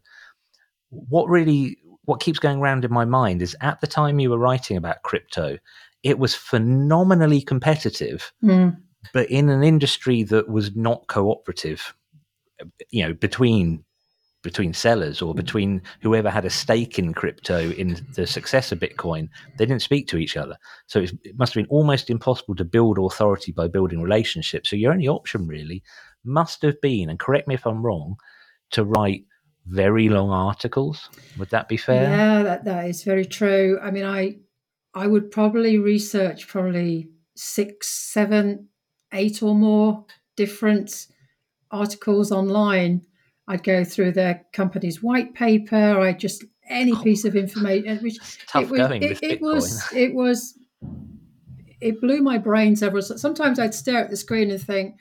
what 0.90 1.28
really 1.28 1.78
what 2.06 2.22
keeps 2.22 2.40
going 2.40 2.60
around 2.60 2.86
in 2.86 2.94
my 2.94 3.06
mind 3.06 3.42
is 3.42 3.56
at 3.62 3.82
the 3.82 3.88
time 3.88 4.20
you 4.20 4.30
were 4.30 4.38
writing 4.38 4.78
about 4.78 5.04
crypto, 5.04 5.58
it 6.04 6.18
was 6.18 6.34
phenomenally 6.34 7.42
competitive, 7.42 8.32
mm. 8.44 8.76
but 9.14 9.30
in 9.30 9.50
an 9.50 9.64
industry 9.64 10.24
that 10.24 10.50
was 10.50 10.76
not 10.76 11.08
cooperative, 11.08 11.94
you 12.90 13.06
know, 13.06 13.14
between 13.14 13.84
between 14.42 14.74
sellers 14.74 15.22
or 15.22 15.34
mm. 15.34 15.38
between 15.38 15.82
whoever 16.02 16.30
had 16.30 16.46
a 16.46 16.50
stake 16.50 16.98
in 16.98 17.14
crypto 17.14 17.72
in 17.72 18.06
the 18.16 18.26
success 18.26 18.72
of 18.72 18.80
Bitcoin, 18.80 19.30
they 19.58 19.66
didn't 19.66 19.82
speak 19.82 20.08
to 20.08 20.18
each 20.18 20.38
other. 20.38 20.58
So 20.88 21.02
it 21.02 21.38
must 21.38 21.54
have 21.54 21.64
been 21.64 21.70
almost 21.70 22.10
impossible 22.10 22.56
to 22.56 22.66
build 22.66 22.98
authority 22.98 23.52
by 23.52 23.68
building 23.68 24.02
relationships. 24.02 24.70
So 24.70 24.76
your 24.76 24.94
only 24.94 25.08
option 25.08 25.48
really 25.48 25.84
must 26.24 26.62
have 26.64 26.80
been, 26.82 27.10
and 27.10 27.20
correct 27.20 27.48
me 27.48 27.56
if 27.56 27.66
I'm 27.66 27.84
wrong, 27.84 28.16
to 28.72 28.84
write 28.84 29.26
very 29.68 30.10
long 30.10 30.32
articles. 30.32 31.10
Would 31.38 31.50
that 31.50 31.68
be 31.68 31.78
fair? 31.78 32.04
Yeah, 32.04 32.44
that, 32.44 32.66
that 32.66 32.88
is 32.88 33.04
very 33.04 33.26
true. 33.26 33.80
I 33.82 33.92
mean, 33.92 34.06
I 34.06 34.38
I 34.94 35.08
would 35.08 35.32
probably 35.32 35.78
research 35.78 36.48
probably 36.48 37.10
six, 37.36 37.88
seven, 37.88 38.68
eight 39.14 39.42
or 39.42 39.56
more 39.56 40.06
different 40.36 41.08
articles 41.70 42.32
online. 42.32 43.04
I'd 43.48 43.64
go 43.64 43.84
through 43.84 44.14
their 44.14 44.46
company's 44.54 45.02
white 45.02 45.34
paper. 45.34 46.00
I 46.00 46.14
just 46.14 46.46
any 46.70 46.94
oh, 46.94 47.02
piece 47.02 47.26
of 47.26 47.36
information. 47.36 47.98
Which 48.00 48.18
tough 48.48 48.64
it 48.64 48.70
was, 48.70 48.80
going 48.80 49.04
it, 49.04 49.24
it 49.24 49.42
was 49.42 49.94
it 49.94 50.14
was 50.14 50.58
it 51.82 52.00
blew 52.00 52.22
my 52.22 52.38
brain 52.38 52.76
several. 52.76 53.02
Sometimes 53.02 53.60
I'd 53.60 53.74
stare 53.74 54.04
at 54.04 54.10
the 54.10 54.18
screen 54.18 54.52
and 54.52 54.62
think, 54.62 54.96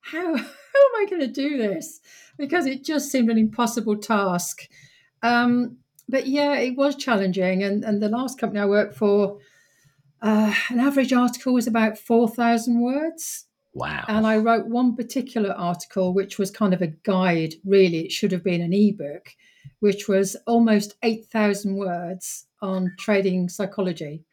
how 0.00 0.36
how 0.36 0.36
am 0.36 0.96
I 0.96 1.06
going 1.08 1.22
to 1.22 1.26
do 1.26 1.58
this? 1.58 2.00
Because 2.38 2.66
it 2.66 2.84
just 2.84 3.10
seemed 3.10 3.30
an 3.30 3.38
impossible 3.38 3.96
task. 3.96 4.68
Um, 5.22 5.78
but 6.08 6.26
yeah, 6.26 6.54
it 6.54 6.76
was 6.76 6.96
challenging. 6.96 7.62
And 7.62 7.84
and 7.84 8.02
the 8.02 8.08
last 8.08 8.38
company 8.38 8.60
I 8.60 8.66
worked 8.66 8.94
for, 8.94 9.38
uh, 10.22 10.54
an 10.68 10.80
average 10.80 11.12
article 11.12 11.54
was 11.54 11.66
about 11.66 11.98
four 11.98 12.28
thousand 12.28 12.80
words. 12.80 13.46
Wow. 13.72 14.04
And 14.08 14.26
I 14.26 14.38
wrote 14.38 14.66
one 14.66 14.96
particular 14.96 15.52
article, 15.52 16.12
which 16.12 16.38
was 16.38 16.50
kind 16.50 16.74
of 16.74 16.82
a 16.82 16.88
guide, 16.88 17.54
really. 17.64 18.00
It 18.06 18.12
should 18.12 18.32
have 18.32 18.42
been 18.42 18.60
an 18.60 18.72
ebook, 18.72 19.28
which 19.78 20.08
was 20.08 20.36
almost 20.46 20.94
8,000 21.02 21.76
words 21.76 22.46
on 22.60 22.92
trading 22.98 23.48
psychology. 23.48 24.24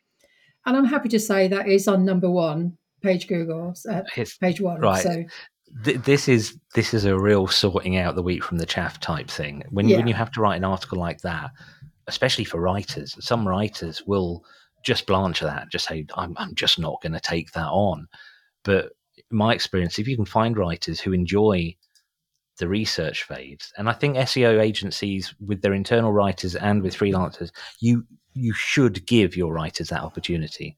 And 0.65 0.75
I'm 0.75 0.85
happy 0.85 1.09
to 1.09 1.19
say 1.19 1.47
that 1.47 1.67
is 1.67 1.87
on 1.87 2.03
number 2.03 2.29
one 2.29 2.77
page 3.01 3.27
Google, 3.27 3.73
uh, 3.89 4.01
page 4.41 4.59
one. 4.59 4.81
Right. 4.81 5.03
So 5.03 5.23
this 5.71 6.27
is 6.27 6.57
this 6.75 6.93
is 6.93 7.05
a 7.05 7.17
real 7.17 7.47
sorting 7.47 7.97
out 7.97 8.15
the 8.15 8.23
wheat 8.23 8.43
from 8.43 8.57
the 8.57 8.65
chaff 8.65 8.99
type 8.99 9.29
thing. 9.29 9.63
When 9.69 9.87
yeah. 9.87 9.97
when 9.97 10.07
you 10.07 10.13
have 10.13 10.31
to 10.31 10.41
write 10.41 10.57
an 10.57 10.63
article 10.63 10.97
like 10.97 11.21
that, 11.21 11.51
especially 12.07 12.45
for 12.45 12.59
writers, 12.59 13.15
some 13.19 13.47
writers 13.47 14.03
will 14.05 14.43
just 14.83 15.05
blanch 15.05 15.41
that, 15.41 15.69
just 15.69 15.87
say, 15.87 16.05
"I'm 16.15 16.35
I'm 16.37 16.55
just 16.55 16.79
not 16.79 17.01
going 17.01 17.13
to 17.13 17.19
take 17.19 17.51
that 17.51 17.67
on." 17.67 18.07
But 18.63 18.93
my 19.31 19.53
experience, 19.53 19.99
if 19.99 20.07
you 20.07 20.15
can 20.15 20.25
find 20.25 20.57
writers 20.57 20.99
who 20.99 21.13
enjoy 21.13 21.75
the 22.59 22.67
research 22.67 23.23
phase, 23.23 23.71
and 23.77 23.89
I 23.89 23.93
think 23.93 24.17
SEO 24.17 24.59
agencies 24.59 25.33
with 25.45 25.61
their 25.61 25.73
internal 25.73 26.11
writers 26.11 26.55
and 26.55 26.81
with 26.81 26.97
freelancers, 26.97 27.51
you 27.79 28.05
you 28.33 28.53
should 28.53 29.05
give 29.05 29.35
your 29.35 29.51
writers 29.53 29.89
that 29.89 30.03
opportunity. 30.03 30.77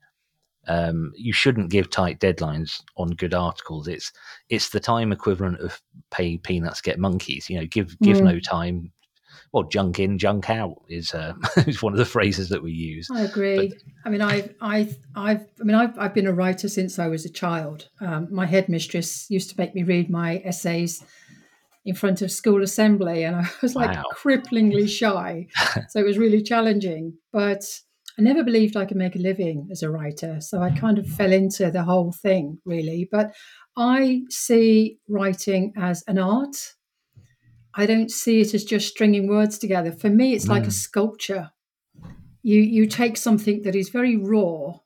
Um, 0.67 1.13
you 1.15 1.33
shouldn't 1.33 1.71
give 1.71 1.89
tight 1.89 2.19
deadlines 2.19 2.81
on 2.95 3.09
good 3.09 3.33
articles. 3.33 3.87
It's 3.87 4.11
it's 4.49 4.69
the 4.69 4.79
time 4.79 5.11
equivalent 5.11 5.59
of 5.59 5.81
pay 6.11 6.37
peanuts 6.37 6.81
get 6.81 6.99
monkeys. 6.99 7.49
You 7.49 7.59
know, 7.59 7.65
give 7.65 7.97
give 7.99 8.17
mm. 8.17 8.23
no 8.23 8.39
time. 8.39 8.91
Well, 9.51 9.63
junk 9.63 9.99
in, 9.99 10.17
junk 10.17 10.49
out 10.49 10.81
is 10.87 11.13
uh, 11.13 11.33
is 11.57 11.81
one 11.81 11.93
of 11.93 11.99
the 11.99 12.05
phrases 12.05 12.49
that 12.49 12.61
we 12.61 12.71
use. 12.71 13.07
I 13.11 13.21
agree. 13.21 13.69
But, 13.69 13.77
I 14.05 14.09
mean, 14.09 14.21
I've 14.21 14.53
I've 14.61 14.97
I've 15.15 15.45
I 15.59 15.63
mean, 15.63 15.75
I've 15.75 15.97
I've 15.97 16.13
been 16.13 16.27
a 16.27 16.33
writer 16.33 16.69
since 16.69 16.99
I 16.99 17.07
was 17.07 17.25
a 17.25 17.29
child. 17.29 17.89
Um, 18.01 18.27
my 18.31 18.45
headmistress 18.45 19.29
used 19.29 19.49
to 19.51 19.55
make 19.57 19.73
me 19.73 19.83
read 19.83 20.09
my 20.09 20.41
essays 20.45 21.03
in 21.85 21.95
front 21.95 22.21
of 22.21 22.31
school 22.31 22.61
assembly, 22.61 23.23
and 23.23 23.35
I 23.35 23.49
was 23.61 23.75
like 23.75 23.91
wow. 23.91 24.03
cripplingly 24.15 24.87
shy. 24.87 25.47
so 25.89 25.99
it 25.99 26.05
was 26.05 26.17
really 26.17 26.43
challenging, 26.43 27.17
but 27.31 27.63
I 28.19 28.21
never 28.21 28.43
believed 28.43 28.75
I 28.75 28.85
could 28.85 28.97
make 28.97 29.15
a 29.15 29.19
living 29.19 29.69
as 29.71 29.81
a 29.81 29.89
writer. 29.89 30.41
So 30.41 30.61
I 30.61 30.71
kind 30.71 30.97
of 30.97 31.07
fell 31.07 31.31
into 31.31 31.71
the 31.71 31.83
whole 31.83 32.11
thing, 32.11 32.59
really. 32.65 33.07
But 33.09 33.33
I 33.77 34.23
see 34.29 34.99
writing 35.07 35.71
as 35.77 36.03
an 36.05 36.19
art. 36.19 36.57
I 37.79 37.85
don't 37.85 38.11
see 38.11 38.41
it 38.41 38.53
as 38.53 38.65
just 38.65 38.89
stringing 38.89 39.29
words 39.29 39.57
together. 39.57 39.93
For 39.93 40.09
me, 40.09 40.33
it's 40.33 40.47
mm. 40.47 40.49
like 40.49 40.65
a 40.65 40.67
mm. 40.67 40.73
sculpture. 40.73 41.51
You 42.43 42.59
you 42.59 42.85
take 42.87 43.15
something 43.15 43.61
that 43.61 43.73
is 43.73 43.87
very 43.87 44.17
raw 44.17 44.79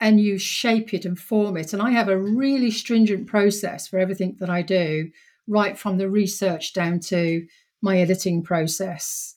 and 0.00 0.18
you 0.18 0.38
shape 0.38 0.94
it 0.94 1.04
and 1.04 1.18
form 1.18 1.58
it. 1.58 1.74
And 1.74 1.82
I 1.82 1.90
have 1.90 2.08
a 2.08 2.18
really 2.18 2.70
stringent 2.70 3.26
process 3.26 3.86
for 3.86 3.98
everything 3.98 4.36
that 4.40 4.48
I 4.48 4.62
do, 4.62 5.10
right 5.46 5.78
from 5.78 5.98
the 5.98 6.08
research 6.08 6.72
down 6.72 6.98
to 7.12 7.46
my 7.82 7.98
editing 7.98 8.42
process. 8.42 9.36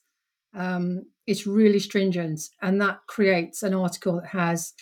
Um, 0.53 1.07
it's 1.25 1.45
really 1.45 1.79
stringent, 1.79 2.39
and 2.61 2.79
that 2.79 2.99
creates 3.07 3.63
an 3.63 3.73
article 3.73 4.21
that 4.21 4.29
has 4.29 4.73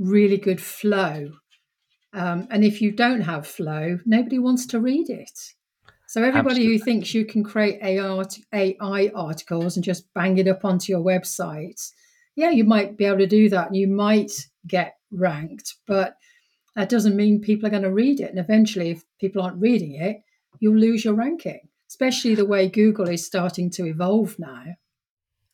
really 0.00 0.38
good 0.38 0.60
flow. 0.60 1.30
Um, 2.12 2.48
and 2.50 2.64
if 2.64 2.82
you 2.82 2.90
don't 2.90 3.20
have 3.20 3.46
flow, 3.46 4.00
nobody 4.04 4.40
wants 4.40 4.66
to 4.66 4.80
read 4.80 5.08
it. 5.08 5.38
So 6.08 6.22
everybody 6.22 6.62
Absolutely. 6.62 6.78
who 6.78 6.84
thinks 6.84 7.12
you 7.12 7.26
can 7.26 7.44
create 7.44 7.80
AI 7.82 9.12
articles 9.14 9.76
and 9.76 9.84
just 9.84 10.12
bang 10.14 10.38
it 10.38 10.48
up 10.48 10.64
onto 10.64 10.90
your 10.90 11.02
website, 11.02 11.92
yeah, 12.34 12.48
you 12.48 12.64
might 12.64 12.96
be 12.96 13.04
able 13.04 13.18
to 13.18 13.26
do 13.26 13.50
that, 13.50 13.66
and 13.66 13.76
you 13.76 13.86
might 13.86 14.32
get 14.66 14.94
ranked, 15.12 15.74
but 15.86 16.14
that 16.76 16.88
doesn't 16.88 17.14
mean 17.14 17.42
people 17.42 17.66
are 17.66 17.70
going 17.70 17.82
to 17.82 17.92
read 17.92 18.20
it. 18.20 18.30
And 18.30 18.38
eventually, 18.38 18.92
if 18.92 19.04
people 19.20 19.42
aren't 19.42 19.60
reading 19.60 19.96
it, 19.96 20.22
you'll 20.60 20.78
lose 20.78 21.04
your 21.04 21.12
ranking. 21.12 21.60
Especially 21.90 22.34
the 22.34 22.46
way 22.46 22.68
Google 22.68 23.08
is 23.08 23.26
starting 23.26 23.68
to 23.72 23.84
evolve 23.84 24.38
now. 24.38 24.64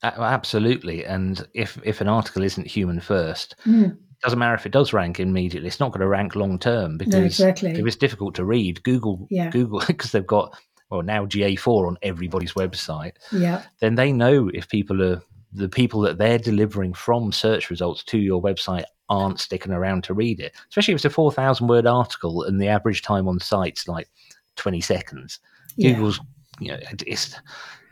Absolutely, 0.04 1.04
and 1.04 1.48
if 1.54 1.80
if 1.82 2.00
an 2.00 2.08
article 2.08 2.42
isn't 2.44 2.66
human 2.66 3.00
first, 3.00 3.56
mm. 3.66 3.96
Doesn't 4.22 4.38
matter 4.38 4.54
if 4.54 4.66
it 4.66 4.72
does 4.72 4.92
rank 4.92 5.20
immediately. 5.20 5.68
It's 5.68 5.80
not 5.80 5.90
going 5.90 6.00
to 6.00 6.08
rank 6.08 6.34
long 6.34 6.58
term 6.58 6.98
because 6.98 7.14
no, 7.14 7.24
exactly. 7.24 7.70
if 7.70 7.86
it's 7.86 7.96
difficult 7.96 8.34
to 8.36 8.44
read, 8.44 8.82
Google 8.82 9.26
yeah. 9.30 9.50
Google 9.50 9.80
because 9.86 10.12
they've 10.12 10.26
got 10.26 10.56
well 10.90 11.02
now 11.02 11.26
GA4 11.26 11.88
on 11.88 11.98
everybody's 12.02 12.54
website. 12.54 13.12
Yeah, 13.32 13.62
then 13.80 13.94
they 13.94 14.12
know 14.12 14.50
if 14.52 14.68
people 14.68 15.02
are 15.02 15.22
the 15.52 15.68
people 15.68 16.00
that 16.00 16.18
they're 16.18 16.38
delivering 16.38 16.94
from 16.94 17.30
search 17.30 17.70
results 17.70 18.02
to 18.04 18.18
your 18.18 18.42
website 18.42 18.84
aren't 19.08 19.38
sticking 19.38 19.72
around 19.72 20.02
to 20.04 20.14
read 20.14 20.40
it. 20.40 20.52
Especially 20.68 20.92
if 20.92 20.98
it's 20.98 21.04
a 21.04 21.10
four 21.10 21.32
thousand 21.32 21.68
word 21.68 21.86
article 21.86 22.42
and 22.42 22.60
the 22.60 22.68
average 22.68 23.02
time 23.02 23.28
on 23.28 23.38
site's 23.38 23.88
like 23.88 24.08
twenty 24.56 24.80
seconds. 24.80 25.40
Yeah. 25.76 25.92
Google's 25.92 26.20
you 26.60 26.68
know 26.68 26.78
it's 27.06 27.36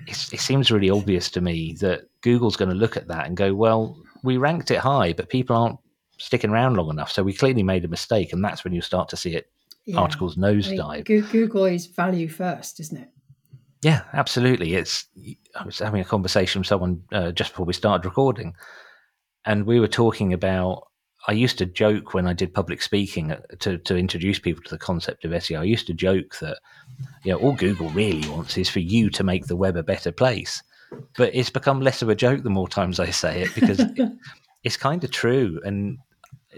it 0.07 0.41
seems 0.41 0.71
really 0.71 0.91
obvious 0.91 1.31
to 1.31 1.41
me 1.41 1.77
that 1.81 2.03
Google's 2.23 2.57
going 2.57 2.71
to 2.71 2.75
look 2.75 2.97
at 2.97 3.09
that 3.09 3.27
and 3.27 3.37
go, 3.37 3.55
well, 3.55 3.97
we 4.23 4.37
ranked 4.37 4.71
it 4.71 4.79
high, 4.79 5.13
but 5.13 5.29
people 5.29 5.57
aren't 5.57 5.79
sticking 6.23 6.51
around 6.51 6.77
long 6.77 6.89
enough. 6.89 7.11
So 7.11 7.23
we 7.23 7.33
clearly 7.33 7.63
made 7.63 7.85
a 7.85 7.89
mistake. 7.89 8.33
And 8.33 8.45
that's 8.45 8.65
when 8.65 8.73
you 8.73 8.81
start 8.81 9.09
to 9.11 9.17
see 9.17 9.35
it 9.35 9.51
yeah. 9.85 9.99
articles 9.99 10.37
nosedive. 10.37 11.09
I 11.09 11.13
mean, 11.13 11.27
Google 11.31 11.65
is 11.65 11.87
value 11.87 12.29
first, 12.29 12.81
isn't 12.81 12.99
it? 12.99 13.09
Yeah, 13.83 14.03
absolutely. 14.13 14.75
It's. 14.75 15.07
I 15.59 15.65
was 15.65 15.81
having 15.81 16.01
a 16.01 16.05
conversation 16.05 16.61
with 16.61 16.69
someone 16.69 17.03
uh, 17.13 17.33
just 17.33 17.51
before 17.51 17.67
we 17.67 17.73
started 17.73 18.05
recording, 18.05 18.55
and 19.45 19.67
we 19.67 19.81
were 19.81 19.89
talking 19.89 20.33
about. 20.33 20.89
I 21.29 21.33
used 21.33 21.59
to 21.59 21.67
joke 21.67 22.15
when 22.15 22.27
I 22.27 22.33
did 22.33 22.53
public 22.53 22.83
speaking 22.83 23.33
uh, 23.33 23.41
to 23.61 23.79
to 23.79 23.97
introduce 23.97 24.39
people 24.39 24.63
to 24.65 24.71
the 24.71 24.79
concept 24.79 25.25
of 25.25 25.33
SEO. 25.33 25.61
I 25.61 25.65
used 25.65 25.89
to 25.89 25.95
joke 25.95 26.39
that 26.41 26.59
you 27.25 27.33
know, 27.33 27.39
all 27.39 27.53
Google 27.53 27.91
really 27.91 28.29
wants 28.29 28.57
is 28.57 28.69
for 28.69 28.81
you 28.81 29.11
to 29.11 29.25
make 29.25 29.47
the 29.47 29.57
web 29.57 29.77
a 29.77 29.83
better 29.83 30.13
place. 30.13 30.63
But 31.17 31.35
it's 31.35 31.51
become 31.51 31.81
less 31.81 32.03
of 32.03 32.09
a 32.09 32.15
joke 32.15 32.43
the 32.43 32.51
more 32.51 32.69
times 32.69 33.01
I 33.01 33.11
say 33.11 33.43
it 33.43 33.55
because 33.55 33.81
it, 33.81 33.99
it's 34.63 34.77
kind 34.77 35.03
of 35.03 35.11
true 35.11 35.61
and 35.65 35.99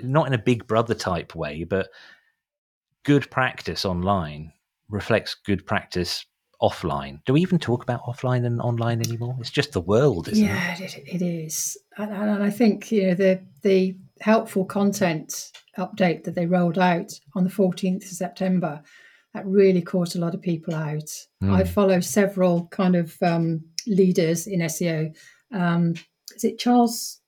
not 0.03 0.27
in 0.27 0.35
a 0.35 0.39
big 0.39 0.67
brother 0.67 0.95
type 0.95 1.35
way, 1.35 1.65
but 1.65 1.89
good 3.05 3.31
practice 3.31 3.85
online 3.85 4.53
reflects 4.89 5.35
good 5.35 5.67
practice 5.67 6.25
offline. 6.63 7.21
Do 7.27 7.35
we 7.35 7.43
even 7.43 7.59
talk 7.59 7.83
about 7.83 8.05
offline 8.05 8.47
and 8.47 8.61
online 8.61 9.01
anymore? 9.01 9.37
It's 9.41 9.51
just 9.51 9.73
the 9.73 9.81
world, 9.81 10.29
isn't 10.29 10.45
yeah, 10.45 10.75
it? 10.75 10.81
Yeah, 10.81 11.15
it 11.15 11.23
is. 11.23 11.77
And, 11.99 12.13
and 12.13 12.43
I 12.43 12.51
think 12.51 12.91
you 12.91 13.09
know 13.09 13.15
the 13.15 13.41
the 13.63 13.97
helpful 14.21 14.65
content 14.65 15.53
update 15.77 16.25
that 16.25 16.35
they 16.35 16.47
rolled 16.47 16.79
out 16.79 17.13
on 17.35 17.45
the 17.45 17.51
14th 17.51 18.05
of 18.05 18.09
September 18.09 18.81
that 19.35 19.45
really 19.47 19.83
caught 19.83 20.15
a 20.15 20.21
lot 20.21 20.35
of 20.35 20.41
people 20.41 20.75
out. 20.75 21.11
Mm. 21.43 21.53
I 21.53 21.65
follow 21.65 21.99
several 22.01 22.69
kind 22.69 22.95
of 22.95 23.17
um, 23.21 23.65
leaders 23.87 24.47
in 24.47 24.61
SEO. 24.61 25.13
Um, 25.53 25.95
is 26.37 26.45
it 26.45 26.59
Charles 26.59 27.21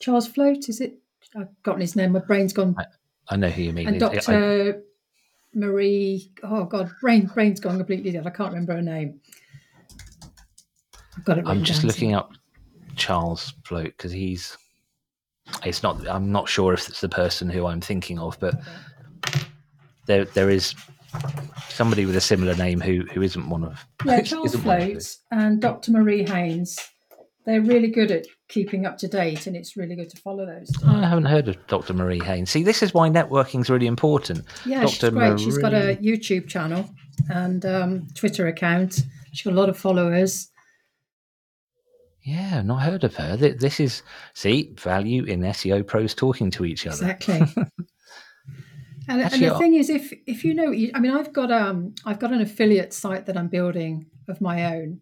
Charles 0.00 0.28
Floate? 0.28 0.68
Is 0.68 0.80
it? 0.80 0.94
I've 1.36 1.48
forgotten 1.56 1.80
his 1.80 1.96
name. 1.96 2.12
My 2.12 2.20
brain's 2.20 2.52
gone. 2.52 2.74
I, 2.78 2.84
I 3.28 3.36
know 3.36 3.48
who 3.48 3.62
you 3.62 3.72
mean. 3.72 3.88
And 3.88 4.00
Doctor 4.00 4.82
Marie. 5.54 6.30
Oh 6.42 6.64
God, 6.64 6.90
brain 7.00 7.26
brain's 7.26 7.60
gone 7.60 7.76
completely 7.76 8.10
dead. 8.10 8.26
I 8.26 8.30
can't 8.30 8.50
remember 8.50 8.74
her 8.74 8.82
name. 8.82 9.20
I've 11.16 11.24
got 11.24 11.38
it. 11.38 11.44
I'm 11.46 11.62
just 11.62 11.84
looking 11.84 12.14
up 12.14 12.32
Charles 12.96 13.54
Floate 13.64 13.96
because 13.96 14.12
he's. 14.12 14.56
It's 15.64 15.82
not. 15.82 16.06
I'm 16.08 16.32
not 16.32 16.48
sure 16.48 16.72
if 16.72 16.88
it's 16.88 17.00
the 17.00 17.08
person 17.08 17.48
who 17.50 17.66
I'm 17.66 17.80
thinking 17.80 18.18
of, 18.18 18.38
but 18.40 18.54
okay. 19.26 19.40
there 20.06 20.24
there 20.24 20.50
is 20.50 20.74
somebody 21.68 22.06
with 22.06 22.16
a 22.16 22.20
similar 22.20 22.54
name 22.54 22.80
who 22.80 23.02
who 23.12 23.22
isn't 23.22 23.48
one 23.48 23.64
of 23.64 23.84
yeah 24.04 24.20
Charles 24.22 24.54
Floates 24.54 25.18
and 25.30 25.60
Dr. 25.60 25.92
Marie 25.92 26.24
Haynes. 26.24 26.78
They're 27.44 27.60
really 27.60 27.88
good 27.88 28.12
at 28.12 28.26
keeping 28.48 28.86
up 28.86 28.98
to 28.98 29.08
date, 29.08 29.48
and 29.48 29.56
it's 29.56 29.76
really 29.76 29.96
good 29.96 30.10
to 30.10 30.16
follow 30.18 30.46
those. 30.46 30.70
I 30.86 31.08
haven't 31.08 31.24
heard 31.24 31.48
of 31.48 31.66
Dr. 31.66 31.92
Marie 31.92 32.20
Haynes. 32.20 32.50
See, 32.50 32.62
this 32.62 32.82
is 32.82 32.94
why 32.94 33.08
networking 33.08 33.62
is 33.62 33.70
really 33.70 33.88
important. 33.88 34.44
Yeah, 34.64 34.82
Dr. 34.82 34.88
she's 34.90 35.00
great. 35.00 35.12
Marie... 35.14 35.38
She's 35.38 35.58
got 35.58 35.74
a 35.74 35.96
YouTube 36.00 36.46
channel 36.46 36.88
and 37.30 37.66
um, 37.66 38.06
Twitter 38.14 38.46
account, 38.46 39.02
She's 39.32 39.44
got 39.44 39.54
a 39.54 39.60
lot 39.60 39.68
of 39.70 39.78
followers. 39.78 40.50
Yeah, 42.22 42.62
not 42.62 42.82
heard 42.82 43.02
of 43.02 43.16
her. 43.16 43.36
This 43.36 43.80
is 43.80 44.02
see 44.34 44.74
value 44.76 45.24
in 45.24 45.40
SEO 45.40 45.84
pros 45.86 46.14
talking 46.14 46.50
to 46.52 46.64
each 46.64 46.86
other. 46.86 47.10
Exactly. 47.10 47.40
and, 49.08 49.22
Actually, 49.22 49.46
and, 49.46 49.54
the 49.54 49.58
thing 49.58 49.74
is, 49.74 49.90
if 49.90 50.12
if 50.26 50.44
you 50.44 50.54
know, 50.54 50.68
I 50.68 51.00
mean, 51.00 51.10
I've 51.10 51.32
got 51.32 51.50
um, 51.50 51.94
I've 52.04 52.20
got 52.20 52.30
an 52.30 52.42
affiliate 52.42 52.92
site 52.92 53.26
that 53.26 53.36
I'm 53.36 53.48
building 53.48 54.06
of 54.28 54.40
my 54.40 54.76
own, 54.76 55.00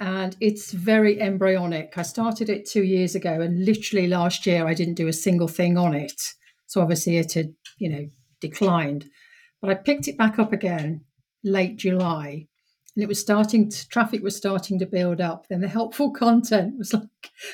and 0.00 0.36
it's 0.40 0.72
very 0.72 1.20
embryonic. 1.20 1.94
I 1.96 2.02
started 2.02 2.48
it 2.48 2.66
two 2.66 2.82
years 2.82 3.14
ago, 3.14 3.40
and 3.40 3.64
literally 3.64 4.06
last 4.06 4.46
year 4.46 4.66
I 4.66 4.74
didn't 4.74 4.94
do 4.94 5.08
a 5.08 5.12
single 5.12 5.48
thing 5.48 5.78
on 5.78 5.94
it. 5.94 6.20
So 6.66 6.80
obviously 6.80 7.16
it 7.18 7.32
had, 7.32 7.54
you 7.78 7.88
know, 7.88 8.08
declined. 8.40 9.08
But 9.60 9.70
I 9.70 9.74
picked 9.74 10.08
it 10.08 10.18
back 10.18 10.38
up 10.38 10.52
again 10.52 11.02
late 11.42 11.76
July 11.76 12.48
and 12.96 13.02
it 13.02 13.08
was 13.08 13.20
starting 13.20 13.68
to, 13.68 13.88
traffic 13.88 14.22
was 14.22 14.34
starting 14.34 14.78
to 14.78 14.86
build 14.86 15.20
up 15.20 15.46
then 15.48 15.60
the 15.60 15.68
helpful 15.68 16.10
content 16.24 16.76
was 16.78 16.92
like 16.92 17.02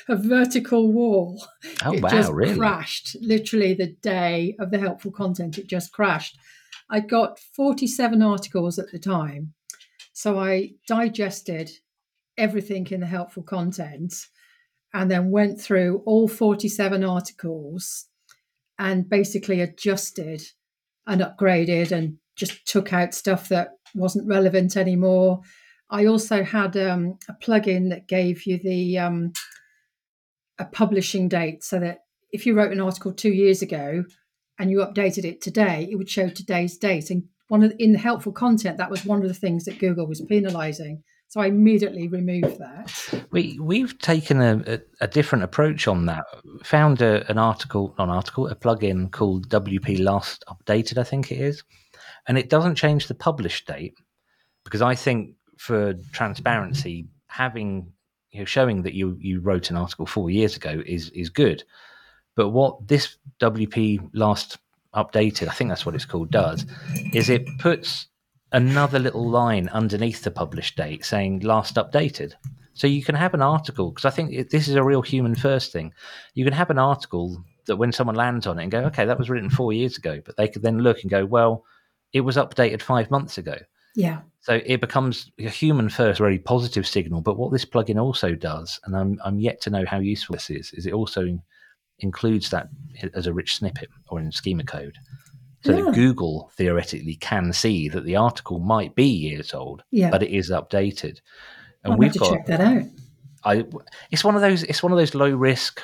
a 0.07 0.15
vertical 0.15 0.91
wall 0.91 1.45
oh 1.85 1.93
it 1.93 2.01
wow 2.01 2.09
just 2.09 2.31
really 2.31 2.55
crashed 2.55 3.15
literally 3.21 3.73
the 3.73 3.93
day 4.01 4.55
of 4.59 4.71
the 4.71 4.79
helpful 4.79 5.11
content 5.11 5.57
it 5.57 5.67
just 5.67 5.91
crashed 5.91 6.37
i 6.89 6.99
got 6.99 7.39
47 7.39 8.21
articles 8.21 8.79
at 8.79 8.91
the 8.91 8.99
time 8.99 9.53
so 10.13 10.39
i 10.39 10.71
digested 10.87 11.69
everything 12.37 12.87
in 12.91 12.99
the 12.99 13.05
helpful 13.05 13.43
content 13.43 14.13
and 14.93 15.09
then 15.09 15.31
went 15.31 15.59
through 15.59 16.03
all 16.05 16.27
47 16.27 17.03
articles 17.03 18.07
and 18.79 19.09
basically 19.09 19.61
adjusted 19.61 20.41
and 21.07 21.21
upgraded 21.21 21.91
and 21.91 22.17
just 22.35 22.65
took 22.65 22.93
out 22.93 23.13
stuff 23.13 23.49
that 23.49 23.69
wasn't 23.95 24.27
relevant 24.27 24.77
anymore. 24.77 25.41
I 25.89 26.05
also 26.05 26.43
had 26.43 26.75
um, 26.77 27.17
a 27.29 27.33
plugin 27.33 27.89
that 27.89 28.07
gave 28.07 28.45
you 28.45 28.57
the 28.57 28.97
um, 28.97 29.33
a 30.59 30.65
publishing 30.65 31.27
date, 31.27 31.63
so 31.63 31.79
that 31.79 31.99
if 32.31 32.45
you 32.45 32.55
wrote 32.55 32.71
an 32.71 32.81
article 32.81 33.13
two 33.13 33.31
years 33.31 33.61
ago 33.61 34.03
and 34.57 34.71
you 34.71 34.79
updated 34.79 35.25
it 35.25 35.41
today, 35.41 35.87
it 35.89 35.95
would 35.95 36.09
show 36.09 36.29
today's 36.29 36.77
date. 36.77 37.09
And 37.09 37.23
one 37.47 37.63
of 37.63 37.71
the, 37.71 37.83
in 37.83 37.91
the 37.91 37.99
helpful 37.99 38.31
content, 38.31 38.77
that 38.77 38.89
was 38.89 39.05
one 39.05 39.21
of 39.21 39.27
the 39.27 39.33
things 39.33 39.65
that 39.65 39.79
Google 39.79 40.07
was 40.07 40.21
penalising. 40.21 41.03
So 41.33 41.41
I 41.41 41.47
immediately 41.47 42.07
removed 42.07 42.59
that. 42.59 43.25
We 43.31 43.57
we've 43.59 43.97
taken 43.97 44.39
a, 44.39 44.63
a, 44.67 44.79
a 45.01 45.07
different 45.07 45.43
approach 45.43 45.87
on 45.87 46.05
that. 46.05 46.25
Found 46.63 47.01
a, 47.01 47.27
an 47.27 47.39
article, 47.39 47.95
not 47.97 48.03
an 48.03 48.09
article, 48.11 48.47
a 48.47 48.55
plugin 48.55 49.11
called 49.11 49.49
WP 49.49 49.99
Last 49.99 50.43
Updated, 50.47 50.99
I 50.99 51.03
think 51.03 51.31
it 51.31 51.39
is 51.39 51.63
and 52.27 52.37
it 52.37 52.49
doesn't 52.49 52.75
change 52.75 53.07
the 53.07 53.15
published 53.15 53.67
date 53.67 53.95
because 54.63 54.81
I 54.81 54.95
think 54.95 55.35
for 55.57 55.93
transparency, 56.11 57.07
having 57.27 57.91
you 58.31 58.39
know 58.39 58.45
showing 58.45 58.83
that 58.83 58.93
you 58.93 59.17
you 59.19 59.39
wrote 59.39 59.69
an 59.69 59.77
article 59.77 60.05
four 60.05 60.29
years 60.29 60.55
ago 60.55 60.81
is 60.85 61.09
is 61.11 61.29
good. 61.29 61.63
But 62.35 62.49
what 62.49 62.87
this 62.87 63.17
WP 63.39 64.09
last 64.13 64.57
updated, 64.95 65.47
I 65.47 65.51
think 65.51 65.69
that's 65.69 65.85
what 65.85 65.95
it's 65.95 66.05
called, 66.05 66.31
does 66.31 66.65
is 67.13 67.29
it 67.29 67.45
puts 67.59 68.07
another 68.53 68.99
little 68.99 69.27
line 69.27 69.67
underneath 69.69 70.23
the 70.23 70.31
published 70.31 70.77
date 70.77 71.03
saying 71.03 71.39
last 71.41 71.75
updated. 71.75 72.33
So 72.75 72.87
you 72.87 73.03
can 73.03 73.15
have 73.15 73.33
an 73.33 73.41
article 73.41 73.91
because 73.91 74.05
I 74.05 74.09
think 74.09 74.49
this 74.49 74.67
is 74.67 74.75
a 74.75 74.83
real 74.83 75.01
human 75.01 75.35
first 75.35 75.71
thing. 75.71 75.93
You 76.33 76.43
can 76.45 76.53
have 76.53 76.69
an 76.69 76.79
article 76.79 77.43
that 77.65 77.77
when 77.77 77.91
someone 77.91 78.15
lands 78.15 78.47
on 78.47 78.59
it 78.59 78.63
and 78.63 78.71
go, 78.71 78.79
okay, 78.85 79.05
that 79.05 79.17
was 79.17 79.29
written 79.29 79.49
four 79.49 79.73
years 79.73 79.97
ago, 79.97 80.21
but 80.25 80.37
they 80.37 80.47
could 80.47 80.63
then 80.63 80.79
look 80.79 81.01
and 81.01 81.11
go, 81.11 81.25
well, 81.25 81.63
it 82.13 82.21
was 82.21 82.37
updated 82.37 82.81
five 82.81 83.11
months 83.11 83.37
ago. 83.37 83.57
Yeah. 83.95 84.21
So 84.41 84.59
it 84.65 84.81
becomes 84.81 85.31
a 85.39 85.49
human 85.49 85.89
first, 85.89 86.19
very 86.19 86.39
positive 86.39 86.87
signal. 86.87 87.21
But 87.21 87.37
what 87.37 87.51
this 87.51 87.65
plugin 87.65 88.01
also 88.01 88.35
does, 88.35 88.79
and 88.85 88.95
I'm 88.95 89.19
I'm 89.23 89.39
yet 89.39 89.61
to 89.61 89.69
know 89.69 89.85
how 89.87 89.99
useful 89.99 90.33
this 90.33 90.49
is, 90.49 90.73
is 90.73 90.85
it 90.85 90.93
also 90.93 91.39
includes 91.99 92.49
that 92.49 92.67
as 93.13 93.27
a 93.27 93.33
rich 93.33 93.55
snippet 93.55 93.89
or 94.09 94.19
in 94.19 94.31
schema 94.31 94.63
code. 94.63 94.97
So 95.63 95.75
yeah. 95.75 95.83
that 95.83 95.93
Google 95.93 96.51
theoretically 96.57 97.15
can 97.15 97.53
see 97.53 97.87
that 97.89 98.03
the 98.03 98.17
article 98.17 98.59
might 98.59 98.95
be 98.95 99.05
years 99.05 99.53
old, 99.53 99.83
yeah. 99.91 100.09
but 100.09 100.21
it 100.21 100.31
is 100.31 100.49
updated. 100.49 101.19
And 101.83 101.93
I'll 101.93 101.97
we've 101.97 102.17
got 102.17 102.33
check 102.33 102.45
that 102.47 102.61
out. 102.61 102.83
I 103.45 103.65
it's 104.11 104.23
one 104.23 104.35
of 104.35 104.41
those 104.41 104.63
it's 104.63 104.83
one 104.83 104.91
of 104.91 104.97
those 104.97 105.15
low 105.15 105.29
risk, 105.29 105.81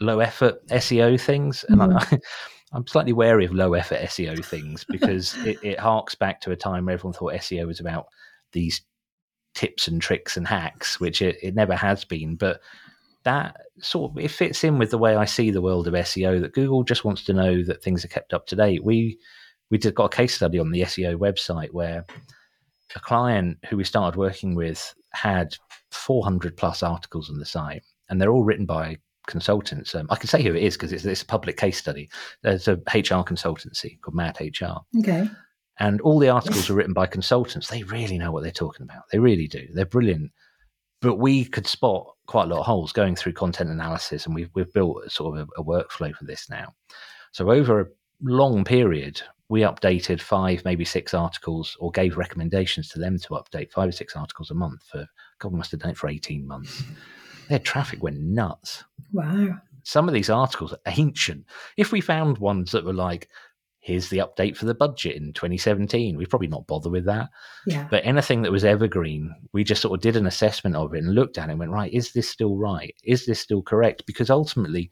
low 0.00 0.20
effort 0.20 0.66
SEO 0.68 1.20
things, 1.20 1.64
and 1.68 1.78
mm. 1.78 2.12
I, 2.12 2.18
I'm 2.72 2.86
slightly 2.88 3.12
wary 3.12 3.44
of 3.44 3.54
low 3.54 3.74
effort 3.74 4.00
SEO 4.00 4.44
things 4.44 4.84
because 4.88 5.36
it, 5.46 5.58
it 5.62 5.78
harks 5.78 6.14
back 6.16 6.40
to 6.42 6.50
a 6.50 6.56
time 6.56 6.86
where 6.86 6.94
everyone 6.94 7.14
thought 7.14 7.34
SEO 7.34 7.66
was 7.66 7.80
about 7.80 8.06
these 8.52 8.82
tips 9.54 9.86
and 9.86 10.02
tricks 10.02 10.36
and 10.36 10.46
hacks, 10.46 10.98
which 10.98 11.22
it, 11.22 11.36
it 11.40 11.54
never 11.54 11.76
has 11.76 12.04
been. 12.04 12.34
But 12.34 12.60
that 13.24 13.56
sort 13.80 14.12
of 14.12 14.18
it 14.18 14.30
fits 14.30 14.64
in 14.64 14.78
with 14.78 14.90
the 14.90 14.98
way 14.98 15.16
I 15.16 15.24
see 15.24 15.50
the 15.50 15.62
world 15.62 15.86
of 15.88 15.94
SEO. 15.94 16.40
That 16.40 16.52
Google 16.52 16.84
just 16.84 17.04
wants 17.04 17.24
to 17.24 17.32
know 17.32 17.62
that 17.64 17.82
things 17.82 18.04
are 18.04 18.08
kept 18.08 18.32
up 18.32 18.46
to 18.48 18.56
date. 18.56 18.84
We 18.84 19.18
we 19.70 19.78
did 19.78 19.94
got 19.94 20.12
a 20.12 20.16
case 20.16 20.34
study 20.34 20.58
on 20.58 20.70
the 20.70 20.82
SEO 20.82 21.16
website 21.16 21.72
where 21.72 22.04
a 22.94 23.00
client 23.00 23.58
who 23.68 23.76
we 23.76 23.84
started 23.84 24.16
working 24.16 24.54
with 24.54 24.94
had 25.12 25.56
400 25.90 26.56
plus 26.56 26.82
articles 26.82 27.30
on 27.30 27.38
the 27.38 27.46
site, 27.46 27.82
and 28.08 28.20
they're 28.20 28.30
all 28.30 28.44
written 28.44 28.66
by 28.66 28.98
consultants. 29.26 29.94
Um, 29.94 30.06
I 30.10 30.16
can 30.16 30.28
say 30.28 30.42
who 30.42 30.54
it 30.54 30.62
is 30.62 30.74
because 30.74 30.92
it's, 30.92 31.04
it's 31.04 31.22
a 31.22 31.26
public 31.26 31.56
case 31.56 31.78
study. 31.78 32.10
There's 32.42 32.68
a 32.68 32.74
HR 32.74 33.24
consultancy 33.24 34.00
called 34.00 34.14
Mad 34.14 34.38
HR. 34.40 34.80
Okay. 35.00 35.28
And 35.80 36.00
all 36.02 36.18
the 36.18 36.28
articles 36.28 36.70
are 36.70 36.74
written 36.74 36.92
by 36.92 37.06
consultants. 37.06 37.68
They 37.68 37.82
really 37.82 38.18
know 38.18 38.30
what 38.30 38.42
they're 38.42 38.52
talking 38.52 38.84
about. 38.84 39.04
They 39.10 39.18
really 39.18 39.48
do. 39.48 39.66
They're 39.72 39.86
brilliant. 39.86 40.30
But 41.00 41.16
we 41.16 41.44
could 41.44 41.66
spot 41.66 42.13
quite 42.26 42.44
a 42.44 42.46
lot 42.48 42.60
of 42.60 42.66
holes 42.66 42.92
going 42.92 43.16
through 43.16 43.32
content 43.32 43.70
analysis, 43.70 44.26
and 44.26 44.34
we've 44.34 44.50
we've 44.54 44.72
built 44.72 45.10
sort 45.10 45.38
of 45.38 45.48
a, 45.48 45.60
a 45.60 45.64
workflow 45.64 46.14
for 46.14 46.24
this 46.24 46.48
now. 46.48 46.74
So 47.32 47.50
over 47.50 47.80
a 47.80 47.86
long 48.22 48.64
period, 48.64 49.20
we 49.48 49.60
updated 49.60 50.20
five, 50.20 50.64
maybe 50.64 50.84
six 50.84 51.14
articles, 51.14 51.76
or 51.80 51.90
gave 51.90 52.16
recommendations 52.16 52.88
to 52.90 52.98
them 52.98 53.18
to 53.18 53.30
update 53.30 53.72
five 53.72 53.88
or 53.88 53.92
six 53.92 54.16
articles 54.16 54.50
a 54.50 54.54
month 54.54 54.82
for. 54.90 55.06
God, 55.38 55.52
we 55.52 55.58
must 55.58 55.72
have 55.72 55.80
done 55.80 55.90
it 55.90 55.98
for 55.98 56.08
eighteen 56.08 56.46
months 56.46 56.82
their 57.48 57.58
traffic 57.58 58.02
went 58.02 58.20
nuts. 58.20 58.84
Wow. 59.12 59.58
Some 59.82 60.08
of 60.08 60.14
these 60.14 60.30
articles 60.30 60.72
are 60.72 60.78
ancient. 60.86 61.44
If 61.76 61.92
we 61.92 62.00
found 62.00 62.38
ones 62.38 62.72
that 62.72 62.84
were 62.84 62.94
like, 62.94 63.28
here's 63.84 64.08
the 64.08 64.16
update 64.16 64.56
for 64.56 64.64
the 64.64 64.74
budget 64.74 65.14
in 65.14 65.30
2017, 65.34 66.16
we'd 66.16 66.30
probably 66.30 66.48
not 66.48 66.66
bother 66.66 66.88
with 66.88 67.04
that. 67.04 67.28
Yeah. 67.66 67.86
But 67.90 68.06
anything 68.06 68.40
that 68.40 68.50
was 68.50 68.64
evergreen, 68.64 69.34
we 69.52 69.62
just 69.62 69.82
sort 69.82 69.94
of 69.94 70.00
did 70.00 70.16
an 70.16 70.26
assessment 70.26 70.74
of 70.74 70.94
it 70.94 71.04
and 71.04 71.14
looked 71.14 71.36
at 71.36 71.50
it 71.50 71.52
and 71.52 71.58
went, 71.58 71.70
right, 71.70 71.92
is 71.92 72.12
this 72.12 72.26
still 72.26 72.56
right? 72.56 72.96
Is 73.04 73.26
this 73.26 73.40
still 73.40 73.60
correct? 73.60 74.06
Because 74.06 74.30
ultimately, 74.30 74.90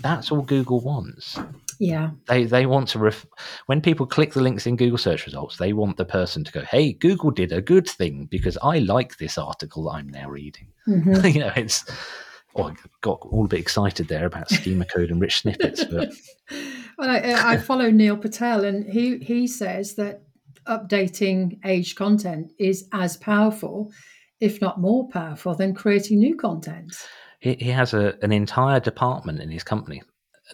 that's 0.00 0.32
all 0.32 0.40
Google 0.40 0.80
wants. 0.80 1.38
Yeah. 1.78 2.12
They 2.26 2.44
they 2.44 2.64
want 2.64 2.88
to 2.88 2.98
ref- 2.98 3.26
when 3.66 3.82
people 3.82 4.06
click 4.06 4.32
the 4.32 4.40
links 4.40 4.66
in 4.66 4.76
Google 4.76 4.96
search 4.96 5.26
results, 5.26 5.58
they 5.58 5.74
want 5.74 5.98
the 5.98 6.06
person 6.06 6.42
to 6.44 6.52
go, 6.52 6.62
"Hey, 6.62 6.94
Google 6.94 7.30
did 7.30 7.52
a 7.52 7.60
good 7.60 7.86
thing 7.86 8.28
because 8.30 8.56
I 8.62 8.78
like 8.78 9.18
this 9.18 9.36
article 9.36 9.90
I'm 9.90 10.08
now 10.08 10.30
reading." 10.30 10.68
Mm-hmm. 10.88 11.26
you 11.34 11.40
know, 11.40 11.52
it's 11.54 11.84
oh, 12.56 12.68
I 12.68 12.74
got 13.00 13.20
all 13.30 13.44
a 13.44 13.48
bit 13.48 13.60
excited 13.60 14.08
there 14.08 14.26
about 14.26 14.50
schema 14.50 14.84
code 14.84 15.10
and 15.10 15.20
rich 15.20 15.40
snippets, 15.40 15.84
but 15.84 16.12
well, 16.98 17.10
I, 17.10 17.52
I 17.52 17.56
follow 17.58 17.90
Neil 17.90 18.16
Patel, 18.16 18.64
and 18.64 18.90
he 18.90 19.18
he 19.18 19.46
says 19.46 19.94
that 19.94 20.22
updating 20.66 21.58
aged 21.64 21.96
content 21.96 22.52
is 22.58 22.88
as 22.92 23.16
powerful, 23.16 23.92
if 24.40 24.60
not 24.60 24.80
more 24.80 25.08
powerful, 25.08 25.54
than 25.54 25.74
creating 25.74 26.18
new 26.18 26.36
content. 26.36 26.94
He, 27.40 27.54
he 27.54 27.70
has 27.70 27.94
a, 27.94 28.14
an 28.22 28.32
entire 28.32 28.80
department 28.80 29.40
in 29.40 29.50
his 29.50 29.62
company 29.62 30.02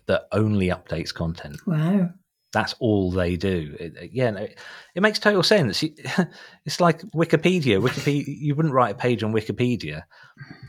that 0.06 0.26
only 0.32 0.68
updates 0.68 1.14
content. 1.14 1.56
Wow. 1.66 2.10
That's 2.52 2.74
all 2.80 3.10
they 3.10 3.36
do. 3.36 3.74
It, 3.80 4.10
yeah, 4.12 4.30
no, 4.30 4.42
it, 4.42 4.58
it, 4.94 5.00
makes 5.00 5.18
total 5.18 5.42
sense. 5.42 5.82
It's 6.64 6.80
like 6.80 7.00
Wikipedia. 7.12 7.80
Wikipedia. 7.80 8.24
You 8.26 8.54
wouldn't 8.54 8.74
write 8.74 8.94
a 8.94 8.98
page 8.98 9.22
on 9.22 9.32
Wikipedia 9.32 10.02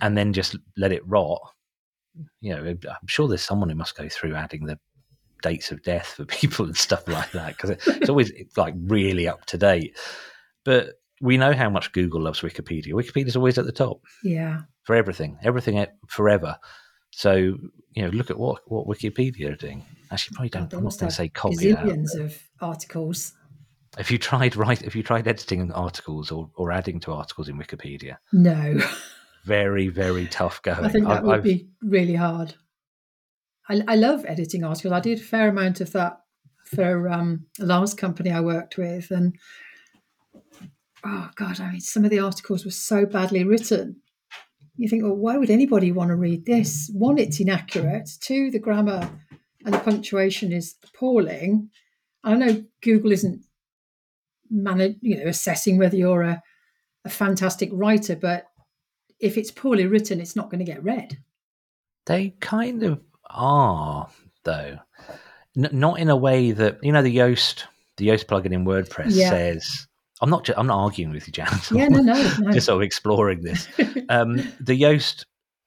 and 0.02 0.18
then 0.18 0.34
just 0.34 0.56
let 0.78 0.92
it 0.92 1.08
rot. 1.08 1.42
You 2.42 2.56
know, 2.56 2.64
I'm 2.66 3.08
sure 3.08 3.28
there's 3.28 3.44
someone 3.44 3.70
who 3.70 3.76
must 3.76 3.98
go 3.98 4.08
through 4.10 4.36
adding 4.36 4.66
the 4.66 4.80
dates 5.42 5.72
of 5.72 5.84
death 5.84 6.08
for 6.08 6.26
people 6.40 6.66
and 6.66 6.78
stuff 6.78 7.08
like 7.08 7.32
that 7.34 7.58
because 7.58 7.72
it's 7.72 8.10
always 8.10 8.32
like 8.58 8.74
really 8.78 9.28
up 9.28 9.46
to 9.48 9.58
date. 9.58 9.98
But 10.64 10.94
we 11.22 11.38
know 11.38 11.54
how 11.54 11.70
much 11.70 11.92
Google 11.92 12.22
loves 12.22 12.42
Wikipedia. 12.42 12.94
Wikipedia's 12.94 13.36
always 13.36 13.58
at 13.58 13.66
the 13.66 13.72
top. 13.72 14.02
Yeah. 14.24 14.62
For 14.84 14.96
everything, 14.96 15.38
everything 15.44 15.86
forever. 16.08 16.58
So 17.16 17.58
you 17.94 18.02
know, 18.02 18.10
look 18.10 18.32
at 18.32 18.38
what 18.38 18.62
what 18.70 18.88
Wikipedia 18.88 19.52
are 19.52 19.56
doing. 19.56 19.86
Actually, 20.12 20.36
probably 20.36 20.50
don't. 20.50 20.74
I'm 20.74 20.84
not 20.84 20.98
going 20.98 21.10
to 21.10 21.16
say 21.16 21.30
copy 21.30 21.56
Zillions 21.58 22.20
of 22.20 22.38
articles. 22.60 23.34
If 24.00 24.10
you 24.10 24.18
tried 24.18 24.56
write, 24.56 24.82
if 24.82 24.96
you 24.96 25.04
tried 25.04 25.28
editing 25.28 25.72
articles 25.72 26.32
or, 26.32 26.50
or 26.56 26.72
adding 26.72 27.00
to 27.02 27.14
articles 27.14 27.50
in 27.50 27.58
Wikipedia, 27.58 28.18
no, 28.32 28.80
very 29.46 29.90
very 29.90 30.26
tough 30.28 30.62
going. 30.64 30.84
I 30.84 30.90
think 30.90 31.08
that 31.08 31.18
I've, 31.18 31.24
would 31.24 31.36
I've, 31.36 31.44
be 31.44 31.68
really 31.84 32.16
hard. 32.16 32.56
I, 33.70 33.82
I 33.88 33.96
love 33.96 34.26
editing 34.28 34.64
articles. 34.64 34.92
I 34.92 35.00
did 35.00 35.20
a 35.20 35.24
fair 35.24 35.50
amount 35.50 35.82
of 35.82 35.92
that 35.94 36.20
for 36.66 37.08
um, 37.10 37.46
the 37.60 37.68
last 37.68 37.98
company 37.98 38.32
I 38.32 38.40
worked 38.40 38.78
with, 38.78 39.12
and 39.12 39.36
oh 41.06 41.30
God, 41.36 41.60
I 41.60 41.74
mean, 41.74 41.82
some 41.82 42.04
of 42.06 42.10
the 42.10 42.20
articles 42.20 42.66
were 42.66 42.72
so 42.72 43.06
badly 43.06 43.44
written. 43.44 44.02
You 44.76 44.90
think, 44.90 45.04
well, 45.04 45.16
why 45.16 45.38
would 45.38 45.50
anybody 45.50 45.92
want 45.92 46.10
to 46.10 46.16
read 46.16 46.46
this? 46.46 46.90
Mm. 46.90 46.96
One, 46.96 47.18
it's 47.18 47.40
inaccurate. 47.40 48.10
Two, 48.20 48.50
the 48.52 48.60
grammar 48.60 49.10
and 49.66 49.74
the 49.74 49.80
punctuation 49.80 50.52
is 50.52 50.76
appalling. 50.84 51.70
I 52.24 52.36
know 52.36 52.64
Google 52.82 53.12
isn't 53.12 53.44
manage, 54.50 54.98
you 55.02 55.18
know, 55.18 55.28
assessing 55.28 55.78
whether 55.78 55.96
you're 55.96 56.24
a, 56.24 56.42
a 57.06 57.10
fantastic 57.10 57.70
writer, 57.72 58.16
but 58.16 58.46
if 59.20 59.38
it's 59.38 59.52
poorly 59.52 59.86
written, 59.86 60.20
it's 60.20 60.36
not 60.36 60.50
going 60.50 60.60
to 60.60 60.72
get 60.72 60.84
read. 60.84 61.18
They 62.06 62.36
kind 62.40 62.84
of 62.84 63.02
are, 63.30 64.10
though. 64.44 64.80
N- 65.56 65.70
not 65.72 66.00
in 66.00 66.10
a 66.10 66.16
way 66.16 66.52
that 66.52 66.84
you 66.84 66.92
know 66.92 67.02
the 67.02 67.16
Yoast 67.16 67.64
the 67.98 68.08
Yoast 68.08 68.26
plugin 68.26 68.52
in 68.52 68.66
WordPress 68.66 69.08
yeah. 69.10 69.30
says. 69.30 69.88
I'm 70.24 70.30
not. 70.30 70.50
I'm 70.56 70.68
not 70.68 70.82
arguing 70.82 71.12
with 71.12 71.28
you, 71.28 71.34
Jan. 71.34 71.48
Yeah, 71.70 71.90
no, 71.90 72.00
no, 72.00 72.14
no. 72.40 72.52
Just 72.54 72.68
sort 72.68 72.78
of 72.78 72.82
exploring 72.82 73.42
this. 73.42 73.68
um, 74.10 74.38
the 74.62 74.80
Yoast, 74.80 75.26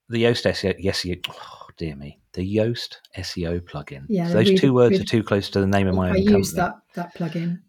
the 0.08 0.24
Yoast 0.24 0.50
SEO. 0.50 0.74
Yes, 0.78 1.06
oh, 1.28 1.66
dear 1.76 1.94
me, 1.94 2.18
the 2.32 2.56
Yoast 2.56 2.96
SEO 3.18 3.60
plugin. 3.60 4.06
Yeah, 4.08 4.28
so 4.28 4.32
those 4.32 4.48
really, 4.48 4.58
two 4.58 4.72
words 4.72 4.92
really, 4.92 5.02
are 5.02 5.06
too 5.06 5.22
close 5.22 5.50
to 5.50 5.60
the 5.60 5.66
name 5.66 5.88
of 5.88 5.94
my 5.94 6.08
I 6.08 6.10
own 6.12 6.22
use 6.22 6.52
that 6.54 6.72
that 6.94 7.14
plugin. 7.14 7.60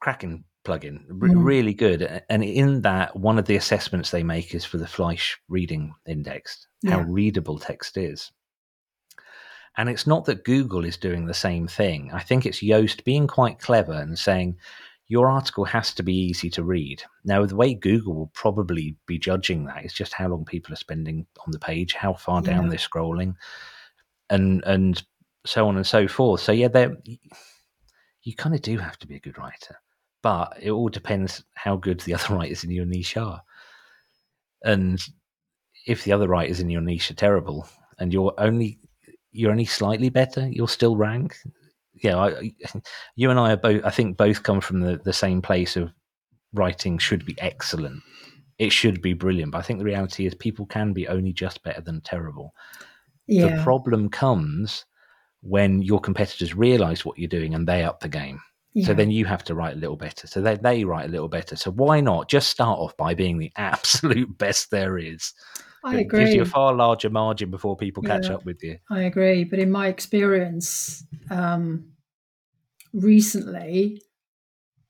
Cracking 0.00 0.44
plugin, 0.62 1.06
R- 1.08 1.28
mm. 1.28 1.42
really 1.42 1.72
good. 1.72 2.22
And 2.28 2.44
in 2.44 2.82
that, 2.82 3.16
one 3.16 3.38
of 3.38 3.46
the 3.46 3.56
assessments 3.56 4.10
they 4.10 4.22
make 4.22 4.54
is 4.54 4.64
for 4.64 4.76
the 4.76 4.84
Flesch 4.84 5.36
reading 5.48 5.94
index, 6.06 6.66
how 6.86 6.98
yeah. 6.98 7.04
readable 7.08 7.58
text 7.58 7.96
is. 7.96 8.30
And 9.78 9.88
it's 9.88 10.06
not 10.06 10.26
that 10.26 10.44
Google 10.44 10.84
is 10.84 10.98
doing 10.98 11.24
the 11.26 11.34
same 11.34 11.66
thing. 11.66 12.10
I 12.12 12.20
think 12.20 12.44
it's 12.44 12.62
Yoast 12.62 13.04
being 13.04 13.26
quite 13.26 13.58
clever 13.58 13.92
and 13.92 14.18
saying, 14.18 14.56
your 15.08 15.30
article 15.30 15.64
has 15.64 15.94
to 15.94 16.02
be 16.02 16.14
easy 16.14 16.50
to 16.50 16.64
read. 16.64 17.02
Now, 17.24 17.46
the 17.46 17.56
way 17.56 17.74
Google 17.74 18.14
will 18.14 18.30
probably 18.34 18.96
be 19.06 19.18
judging 19.18 19.64
that 19.64 19.84
is 19.84 19.92
just 19.92 20.12
how 20.12 20.28
long 20.28 20.44
people 20.44 20.72
are 20.72 20.76
spending 20.76 21.26
on 21.46 21.52
the 21.52 21.58
page, 21.58 21.94
how 21.94 22.14
far 22.14 22.42
yeah. 22.42 22.52
down 22.52 22.68
they're 22.68 22.78
scrolling, 22.78 23.36
and 24.30 24.64
and 24.64 25.02
so 25.44 25.68
on 25.68 25.76
and 25.76 25.86
so 25.86 26.08
forth. 26.08 26.40
So 26.40 26.52
yeah, 26.52 26.68
they 26.68 26.88
you 28.22 28.34
kind 28.34 28.54
of 28.54 28.62
do 28.62 28.78
have 28.78 28.98
to 28.98 29.06
be 29.06 29.14
a 29.14 29.20
good 29.20 29.38
writer, 29.38 29.76
but 30.22 30.56
it 30.60 30.70
all 30.70 30.88
depends 30.88 31.44
how 31.54 31.76
good 31.76 32.00
the 32.00 32.14
other 32.16 32.34
writers 32.34 32.64
in 32.64 32.70
your 32.70 32.86
niche 32.86 33.16
are. 33.16 33.40
And 34.64 35.00
if 35.86 36.02
the 36.02 36.12
other 36.12 36.26
writers 36.26 36.58
in 36.58 36.68
your 36.68 36.80
niche 36.80 37.12
are 37.12 37.14
terrible, 37.14 37.68
and 37.98 38.12
you're 38.12 38.34
only 38.38 38.80
you're 39.30 39.52
only 39.52 39.66
slightly 39.66 40.08
better, 40.08 40.48
you'll 40.48 40.66
still 40.66 40.96
rank. 40.96 41.36
Yeah, 42.02 42.16
I, 42.16 42.52
you 43.16 43.30
and 43.30 43.38
I 43.38 43.52
are 43.52 43.56
both. 43.56 43.84
I 43.84 43.90
think 43.90 44.16
both 44.16 44.42
come 44.42 44.60
from 44.60 44.80
the 44.80 45.00
the 45.04 45.12
same 45.12 45.42
place 45.42 45.76
of 45.76 45.92
writing 46.52 46.98
should 46.98 47.24
be 47.24 47.36
excellent. 47.38 48.02
It 48.58 48.72
should 48.72 49.02
be 49.02 49.12
brilliant, 49.12 49.52
but 49.52 49.58
I 49.58 49.62
think 49.62 49.78
the 49.78 49.84
reality 49.84 50.26
is 50.26 50.34
people 50.34 50.66
can 50.66 50.92
be 50.92 51.08
only 51.08 51.32
just 51.32 51.62
better 51.62 51.82
than 51.82 52.00
terrible. 52.00 52.54
Yeah. 53.26 53.56
The 53.56 53.62
problem 53.62 54.08
comes 54.08 54.84
when 55.42 55.82
your 55.82 56.00
competitors 56.00 56.54
realize 56.54 57.04
what 57.04 57.18
you're 57.18 57.28
doing 57.28 57.54
and 57.54 57.66
they 57.66 57.84
up 57.84 58.00
the 58.00 58.08
game. 58.08 58.40
Yeah. 58.72 58.86
So 58.86 58.94
then 58.94 59.10
you 59.10 59.24
have 59.24 59.44
to 59.44 59.54
write 59.54 59.74
a 59.74 59.78
little 59.78 59.96
better. 59.96 60.26
So 60.26 60.40
they, 60.40 60.56
they 60.56 60.84
write 60.84 61.08
a 61.08 61.12
little 61.12 61.28
better. 61.28 61.56
So 61.56 61.70
why 61.70 62.00
not 62.00 62.28
just 62.28 62.50
start 62.50 62.78
off 62.78 62.96
by 62.96 63.14
being 63.14 63.38
the 63.38 63.52
absolute 63.56 64.36
best 64.38 64.70
there 64.70 64.98
is? 64.98 65.32
I 65.86 66.00
agree. 66.00 66.20
It 66.20 66.24
gives 66.24 66.34
you 66.34 66.42
a 66.42 66.46
far 66.46 66.74
larger 66.74 67.10
margin 67.10 67.50
before 67.50 67.76
people 67.76 68.02
catch 68.02 68.26
yeah, 68.26 68.34
up 68.34 68.44
with 68.44 68.62
you. 68.62 68.78
I 68.90 69.02
agree. 69.02 69.44
But 69.44 69.60
in 69.60 69.70
my 69.70 69.86
experience, 69.86 71.04
um, 71.30 71.92
recently, 72.92 74.02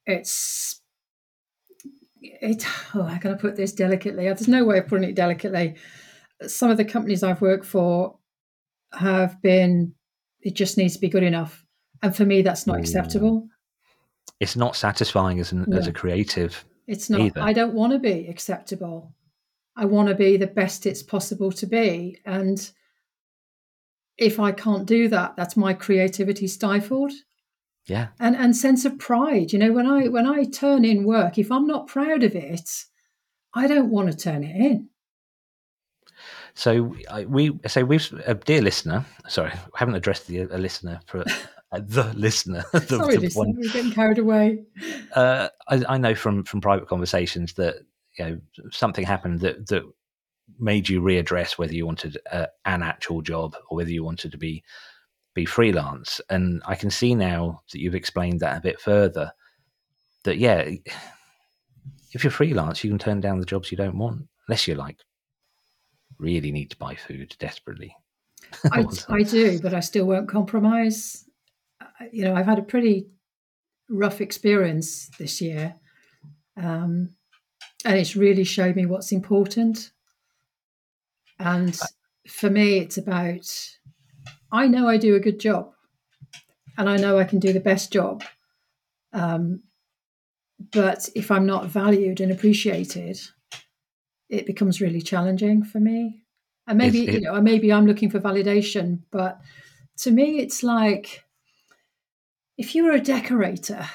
it's 0.07 0.81
it. 2.23 2.67
Oh, 2.95 3.03
I'm 3.03 3.19
going 3.19 3.37
to 3.37 3.41
put 3.41 3.57
this 3.57 3.73
delicately. 3.73 4.25
There's 4.25 4.49
no 4.49 4.65
way 4.65 4.79
of 4.79 4.87
putting 4.87 5.09
it 5.09 5.15
delicately. 5.15 5.77
Some 6.47 6.71
of 6.71 6.79
the 6.79 6.85
companies 6.85 7.23
I've 7.23 7.41
worked 7.41 7.67
for 7.67 8.19
have 8.95 9.41
been. 9.43 9.95
It 10.41 10.55
just 10.55 10.79
needs 10.79 10.95
to 10.95 11.01
be 11.01 11.09
good 11.09 11.25
enough, 11.25 11.65
and 12.03 12.17
for 12.17 12.25
me, 12.25 12.41
that's 12.41 12.67
not 12.67 12.79
acceptable. 12.79 13.49
It's 14.39 14.57
not 14.57 14.77
satisfying 14.77 15.41
as 15.41 15.53
an, 15.53 15.65
no. 15.67 15.77
as 15.77 15.87
a 15.89 15.93
creative. 15.93 16.65
It's 16.87 17.11
not. 17.11 17.21
Either. 17.21 17.41
I 17.43 17.53
don't 17.53 17.75
want 17.75 17.93
to 17.93 17.99
be 17.99 18.29
acceptable. 18.29 19.13
I 19.77 19.85
want 19.85 20.09
to 20.09 20.15
be 20.15 20.37
the 20.37 20.47
best 20.47 20.87
it's 20.87 21.03
possible 21.03 21.53
to 21.53 21.67
be. 21.67 22.19
And 22.25 22.71
if 24.19 24.41
I 24.41 24.53
can't 24.53 24.87
do 24.87 25.09
that, 25.09 25.37
that's 25.37 25.57
my 25.57 25.75
creativity 25.75 26.49
stifled. 26.49 27.13
Yeah. 27.87 28.09
And 28.19 28.35
and 28.35 28.57
sense 28.57 28.85
of 28.85 28.99
pride. 28.99 29.53
You 29.53 29.59
know, 29.59 29.73
when 29.73 29.87
I 29.87 30.09
when 30.09 30.27
I 30.27 30.45
turn 30.45 30.85
in 30.85 31.05
work, 31.05 31.39
if 31.39 31.53
I'm 31.53 31.67
not 31.67 31.87
proud 31.87 32.25
of 32.25 32.35
it, 32.35 32.69
I 33.55 33.67
don't 33.67 33.91
want 33.91 34.11
to 34.11 34.17
turn 34.17 34.43
it 34.43 34.57
in. 34.57 34.89
So 36.55 36.97
we 37.29 37.59
so 37.67 37.85
we've 37.85 38.13
a 38.27 38.35
dear 38.35 38.63
listener. 38.63 39.05
Sorry, 39.29 39.53
I 39.53 39.79
haven't 39.79 39.95
addressed 39.95 40.27
the 40.27 40.41
a 40.41 40.59
listener 40.59 41.01
for 41.07 41.21
uh, 41.21 41.81
the 41.87 42.13
listener. 42.15 42.65
the, 42.73 42.81
sorry, 42.81 43.17
the 43.17 43.21
listener, 43.21 43.39
one. 43.39 43.55
we're 43.57 43.73
getting 43.73 43.93
carried 43.93 44.19
away. 44.19 44.65
Uh, 45.15 45.49
I, 45.69 45.85
I, 45.89 45.99
know 45.99 46.15
from 46.15 46.45
from 46.45 46.63
private 46.63 46.89
conversations 46.89 47.53
that 47.55 47.85
you 48.19 48.25
know 48.25 48.41
something 48.71 49.05
happened 49.05 49.41
that 49.41 49.67
that 49.69 49.83
made 50.59 50.89
you 50.89 51.01
readdress 51.01 51.59
whether 51.59 51.75
you 51.75 51.87
wanted 51.87 52.19
a, 52.31 52.49
an 52.65 52.83
actual 52.83 53.21
job 53.21 53.57
or 53.69 53.77
whether 53.77 53.91
you 53.91 54.05
wanted 54.05 54.33
to 54.33 54.39
be 54.39 54.63
be 55.35 55.45
freelance. 55.45 56.21
And 56.31 56.63
I 56.67 56.75
can 56.75 56.91
see 56.91 57.15
now 57.15 57.61
that 57.71 57.79
you've 57.79 57.95
explained 57.95 58.41
that 58.41 58.57
a 58.57 58.61
bit 58.61 58.81
further. 58.81 59.33
That 60.25 60.39
yeah, 60.39 60.69
if 62.13 62.25
you're 62.25 62.31
freelance, 62.31 62.83
you 62.83 62.91
can 62.91 62.99
turn 62.99 63.21
down 63.21 63.39
the 63.39 63.47
jobs 63.47 63.71
you 63.71 63.77
don't 63.77 63.99
want 63.99 64.27
unless 64.49 64.67
you 64.67 64.75
like 64.75 64.99
really 66.19 66.51
need 66.51 66.71
to 66.71 66.77
buy 66.77 66.95
food 66.95 67.37
desperately. 67.39 67.95
I, 68.73 68.87
I 69.09 69.23
do, 69.23 69.61
but 69.61 69.75
I 69.75 69.81
still 69.81 70.07
won't 70.07 70.29
compromise. 70.29 71.25
You 72.13 72.25
know, 72.25 72.35
I've 72.35 72.47
had 72.47 72.59
a 72.59 72.63
pretty 72.63 73.09
rough 73.91 74.21
experience 74.21 75.11
this 75.19 75.41
year. 75.41 75.75
Um, 76.57 77.11
and 77.87 77.97
it's 77.97 78.17
really 78.17 78.43
showed 78.43 78.75
me 78.75 78.85
what's 78.85 79.13
important. 79.13 79.93
And 81.39 81.79
for 82.29 82.51
me, 82.51 82.79
it's 82.79 82.99
about 82.99 83.49
I 84.51 84.67
know 84.67 84.89
I 84.89 84.97
do 84.97 85.15
a 85.15 85.21
good 85.21 85.39
job, 85.39 85.73
and 86.77 86.91
I 86.91 86.97
know 86.97 87.19
I 87.19 87.25
can 87.25 87.39
do 87.39 87.53
the 87.53 87.61
best 87.61 87.93
job. 87.93 88.25
Um, 89.13 89.63
but 90.73 91.09
if 91.15 91.31
I'm 91.31 91.47
not 91.47 91.67
valued 91.67 92.21
and 92.21 92.33
appreciated, 92.33 93.21
it 94.29 94.47
becomes 94.47 94.81
really 94.81 95.01
challenging 95.01 95.63
for 95.63 95.79
me. 95.79 96.25
And 96.67 96.79
maybe 96.79 97.07
it, 97.07 97.15
you 97.15 97.21
know, 97.21 97.41
maybe 97.41 97.73
I'm 97.73 97.87
looking 97.87 98.11
for 98.11 98.19
validation, 98.19 99.03
but 99.13 99.41
to 99.99 100.11
me, 100.11 100.41
it's 100.41 100.65
like 100.65 101.23
if 102.59 102.75
you 102.75 102.85
were 102.85 102.93
a 102.93 103.01
decorator 103.01 103.89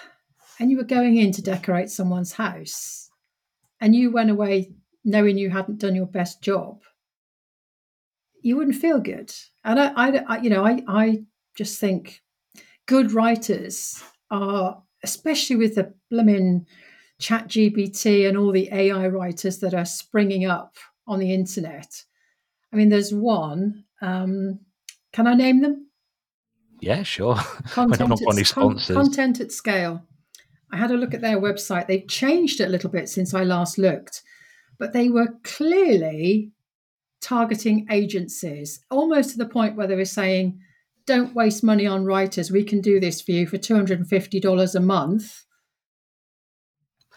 and 0.60 0.71
you 0.71 0.77
were 0.77 0.84
going 0.84 1.17
in 1.17 1.34
to 1.34 1.41
decorate 1.41 1.89
someone's 1.89 2.34
house 2.34 3.11
and 3.82 3.96
you 3.96 4.12
went 4.12 4.30
away 4.30 4.72
knowing 5.04 5.38
you 5.38 5.50
hadn't 5.50 5.80
done 5.80 5.96
your 5.96 6.06
best 6.06 6.41
job, 6.41 6.82
you 8.41 8.56
wouldn't 8.56 8.78
feel 8.78 9.00
good. 9.00 9.34
And 9.63 9.80
I, 9.80 9.91
I, 9.96 10.24
I 10.28 10.41
you 10.41 10.50
know, 10.50 10.65
I, 10.65 10.84
I 10.88 11.24
just 11.56 11.80
think 11.80 12.22
good 12.86 13.12
writers 13.12 14.02
are, 14.30 14.82
especially 15.04 15.56
with 15.56 15.76
the 15.76 15.94
blooming 16.10 16.67
ChatGPT 17.20 18.28
and 18.28 18.38
all 18.38 18.52
the 18.52 18.70
AI 18.72 19.08
writers 19.08 19.60
that 19.60 19.74
are 19.74 19.86
springing 19.86 20.46
up 20.46 20.76
on 21.08 21.20
the 21.20 21.34
internet. 21.34 22.04
I 22.72 22.76
mean, 22.76 22.89
there's 22.89 23.13
one. 23.13 23.86
Um, 24.02 24.60
can 25.12 25.28
I 25.28 25.34
name 25.34 25.62
them? 25.62 25.88
Yeah, 26.80 27.04
sure. 27.04 27.36
Content, 27.70 28.12
at, 28.12 28.48
con- 28.50 28.80
content 28.80 29.39
at 29.39 29.52
scale. 29.52 30.04
I 30.71 30.77
had 30.77 30.91
a 30.91 30.97
look 30.97 31.13
at 31.13 31.21
their 31.21 31.39
website. 31.39 31.88
They've 31.88 32.07
changed 32.07 32.62
it 32.62 32.67
a 32.67 32.71
little 32.71 32.89
bit 32.89 33.10
since 33.10 33.34
I 33.34 33.43
last 33.43 33.77
looked, 33.77 34.23
but 34.77 34.93
they 34.93 35.10
were 35.10 35.36
clearly 35.43 36.51
targeting 37.21 37.88
agencies, 37.91 38.84
almost 38.89 39.31
to 39.31 39.38
the 39.38 39.45
point 39.45 39.75
where 39.75 39.88
they 39.88 39.95
were 39.95 40.05
saying, 40.05 40.60
don't 41.05 41.36
waste 41.36 41.63
money 41.63 41.86
on 41.86 42.05
writers. 42.05 42.51
We 42.51 42.63
can 42.63 42.81
do 42.81 42.99
this 42.99 43.21
for 43.21 43.31
you 43.31 43.47
for 43.47 43.57
$250 43.57 44.75
a 44.75 44.79
month. 44.79 45.43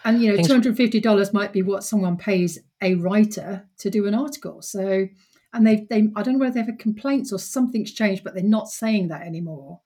And, 0.04 0.20
you 0.20 0.36
know, 0.36 0.42
$250 0.42 1.32
might 1.32 1.52
be 1.52 1.62
what 1.62 1.84
someone 1.84 2.16
pays 2.16 2.58
a 2.82 2.94
writer 2.96 3.66
to 3.78 3.90
do 3.90 4.06
an 4.06 4.14
article. 4.14 4.60
So, 4.60 5.06
and 5.54 5.66
they, 5.66 5.86
they, 5.88 6.08
I 6.14 6.22
don't 6.22 6.34
know 6.34 6.40
whether 6.40 6.62
they've 6.62 6.78
complaints 6.78 7.32
or 7.32 7.38
something's 7.38 7.92
changed, 7.92 8.24
but 8.24 8.34
they're 8.34 8.42
not 8.42 8.68
saying 8.68 9.08
that 9.08 9.22
anymore. 9.22 9.80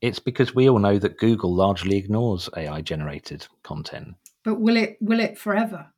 It's 0.00 0.18
because 0.18 0.54
we 0.54 0.68
all 0.68 0.78
know 0.78 0.98
that 0.98 1.18
Google 1.18 1.54
largely 1.54 1.96
ignores 1.96 2.48
AI 2.56 2.82
generated 2.82 3.46
content. 3.62 4.14
But 4.44 4.60
will 4.60 4.76
it 4.76 4.98
will 5.00 5.20
it 5.20 5.38
forever? 5.38 5.92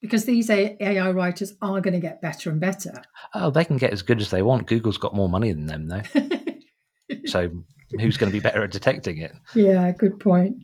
Because 0.00 0.24
these 0.24 0.48
AI 0.48 1.10
writers 1.10 1.52
are 1.60 1.80
going 1.82 1.92
to 1.92 2.00
get 2.00 2.22
better 2.22 2.48
and 2.48 2.58
better. 2.58 3.02
Oh, 3.34 3.50
they 3.50 3.66
can 3.66 3.76
get 3.76 3.92
as 3.92 4.00
good 4.00 4.20
as 4.20 4.30
they 4.30 4.40
want. 4.40 4.66
Google's 4.66 4.96
got 4.96 5.14
more 5.14 5.28
money 5.28 5.52
than 5.52 5.66
them, 5.66 5.88
though. 5.88 6.02
so 7.26 7.50
who's 7.98 8.16
going 8.16 8.32
to 8.32 8.36
be 8.36 8.42
better 8.42 8.64
at 8.64 8.70
detecting 8.70 9.18
it? 9.18 9.32
Yeah, 9.54 9.90
good 9.92 10.18
point. 10.18 10.56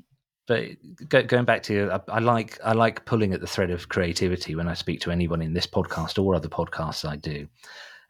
but 0.46 0.68
go, 1.08 1.22
going 1.22 1.44
back 1.44 1.62
to 1.64 1.90
I, 1.90 2.00
I, 2.08 2.18
like 2.20 2.58
I 2.64 2.72
like 2.72 3.04
pulling 3.04 3.34
at 3.34 3.40
the 3.40 3.46
thread 3.46 3.70
of 3.70 3.88
creativity 3.88 4.54
when 4.54 4.68
I 4.68 4.74
speak 4.74 5.00
to 5.00 5.10
anyone 5.10 5.42
in 5.42 5.52
this 5.52 5.66
podcast 5.66 6.22
or 6.22 6.34
other 6.34 6.48
podcasts 6.48 7.06
I 7.06 7.16
do, 7.16 7.48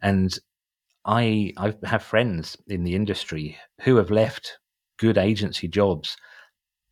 and 0.02 0.38
I 1.04 1.52
I 1.56 1.74
have 1.84 2.02
friends 2.02 2.56
in 2.68 2.84
the 2.84 2.94
industry 2.94 3.56
who 3.80 3.96
have 3.96 4.10
left 4.10 4.58
good 4.98 5.18
agency 5.18 5.68
jobs 5.68 6.16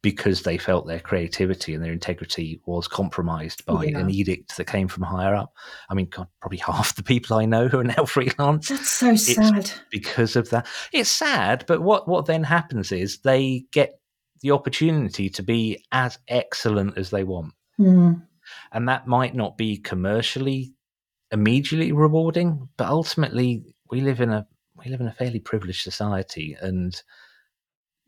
because 0.03 0.43
they 0.43 0.59
felt 0.59 0.87
their 0.87 1.01
creativity 1.01 1.73
and 1.73 1.83
their 1.83 1.93
integrity 1.93 2.61
was 2.67 2.87
compromised 2.87 3.65
by 3.65 3.85
yeah. 3.85 3.99
an 3.99 4.11
edict 4.11 4.55
that 4.59 4.67
came 4.67 4.87
from 4.87 5.03
higher 5.03 5.35
up. 5.35 5.55
I 5.89 5.95
mean, 5.95 6.09
God, 6.11 6.29
probably 6.43 6.59
half 6.67 6.95
the 6.95 7.03
people 7.03 7.39
I 7.39 7.47
know 7.47 7.69
who 7.69 7.79
are 7.79 7.85
now 7.85 8.05
freelance. 8.07 8.69
That's 8.69 8.91
so 8.91 9.17
sad. 9.17 9.71
Because 9.91 10.37
of 10.37 10.51
that. 10.51 10.67
It's 10.93 11.09
sad, 11.09 11.65
but 11.67 11.81
what, 11.81 12.07
what 12.07 12.27
then 12.27 12.45
happens 12.45 12.93
is 12.93 13.21
they 13.21 13.65
get 13.73 13.99
the 14.43 14.51
opportunity 14.51 15.31
to 15.31 15.43
be 15.43 15.83
as 15.91 16.19
excellent 16.29 16.99
as 16.99 17.09
they 17.09 17.25
want. 17.25 17.55
Mm. 17.81 18.23
And 18.73 18.89
that 18.91 19.07
might 19.07 19.35
not 19.35 19.57
be 19.57 19.79
commercially 19.79 20.75
immediately 21.31 21.93
rewarding, 21.93 22.69
but 22.77 22.89
ultimately 22.89 23.75
we 23.91 24.03
live 24.03 24.21
in 24.21 24.31
a 24.31 24.47
we 24.77 24.91
live 24.91 25.01
in 25.01 25.07
a 25.07 25.13
fairly 25.13 25.41
privileged 25.41 25.83
society 25.83 26.57
and 26.61 27.01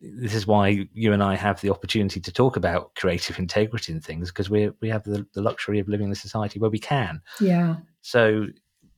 this 0.01 0.35
is 0.35 0.47
why 0.47 0.87
you 0.93 1.13
and 1.13 1.23
I 1.23 1.37
have 1.37 1.61
the 1.61 1.71
opportunity 1.71 2.21
to 2.21 2.33
talk 2.33 2.57
about 2.57 2.95
creative 2.97 3.39
integrity 3.39 3.93
and 3.93 4.05
things 4.05 4.31
because 4.31 4.51
we 4.51 4.71
we 4.81 4.89
have 4.89 5.05
the, 5.05 5.27
the 5.33 5.43
luxury 5.43 5.79
of 5.79 5.89
living 5.89 6.07
in 6.07 6.13
a 6.13 6.17
society 6.17 6.59
where 6.59 6.71
we 6.71 6.79
can. 6.79 7.23
Yeah. 7.41 7.77
So 8.03 8.47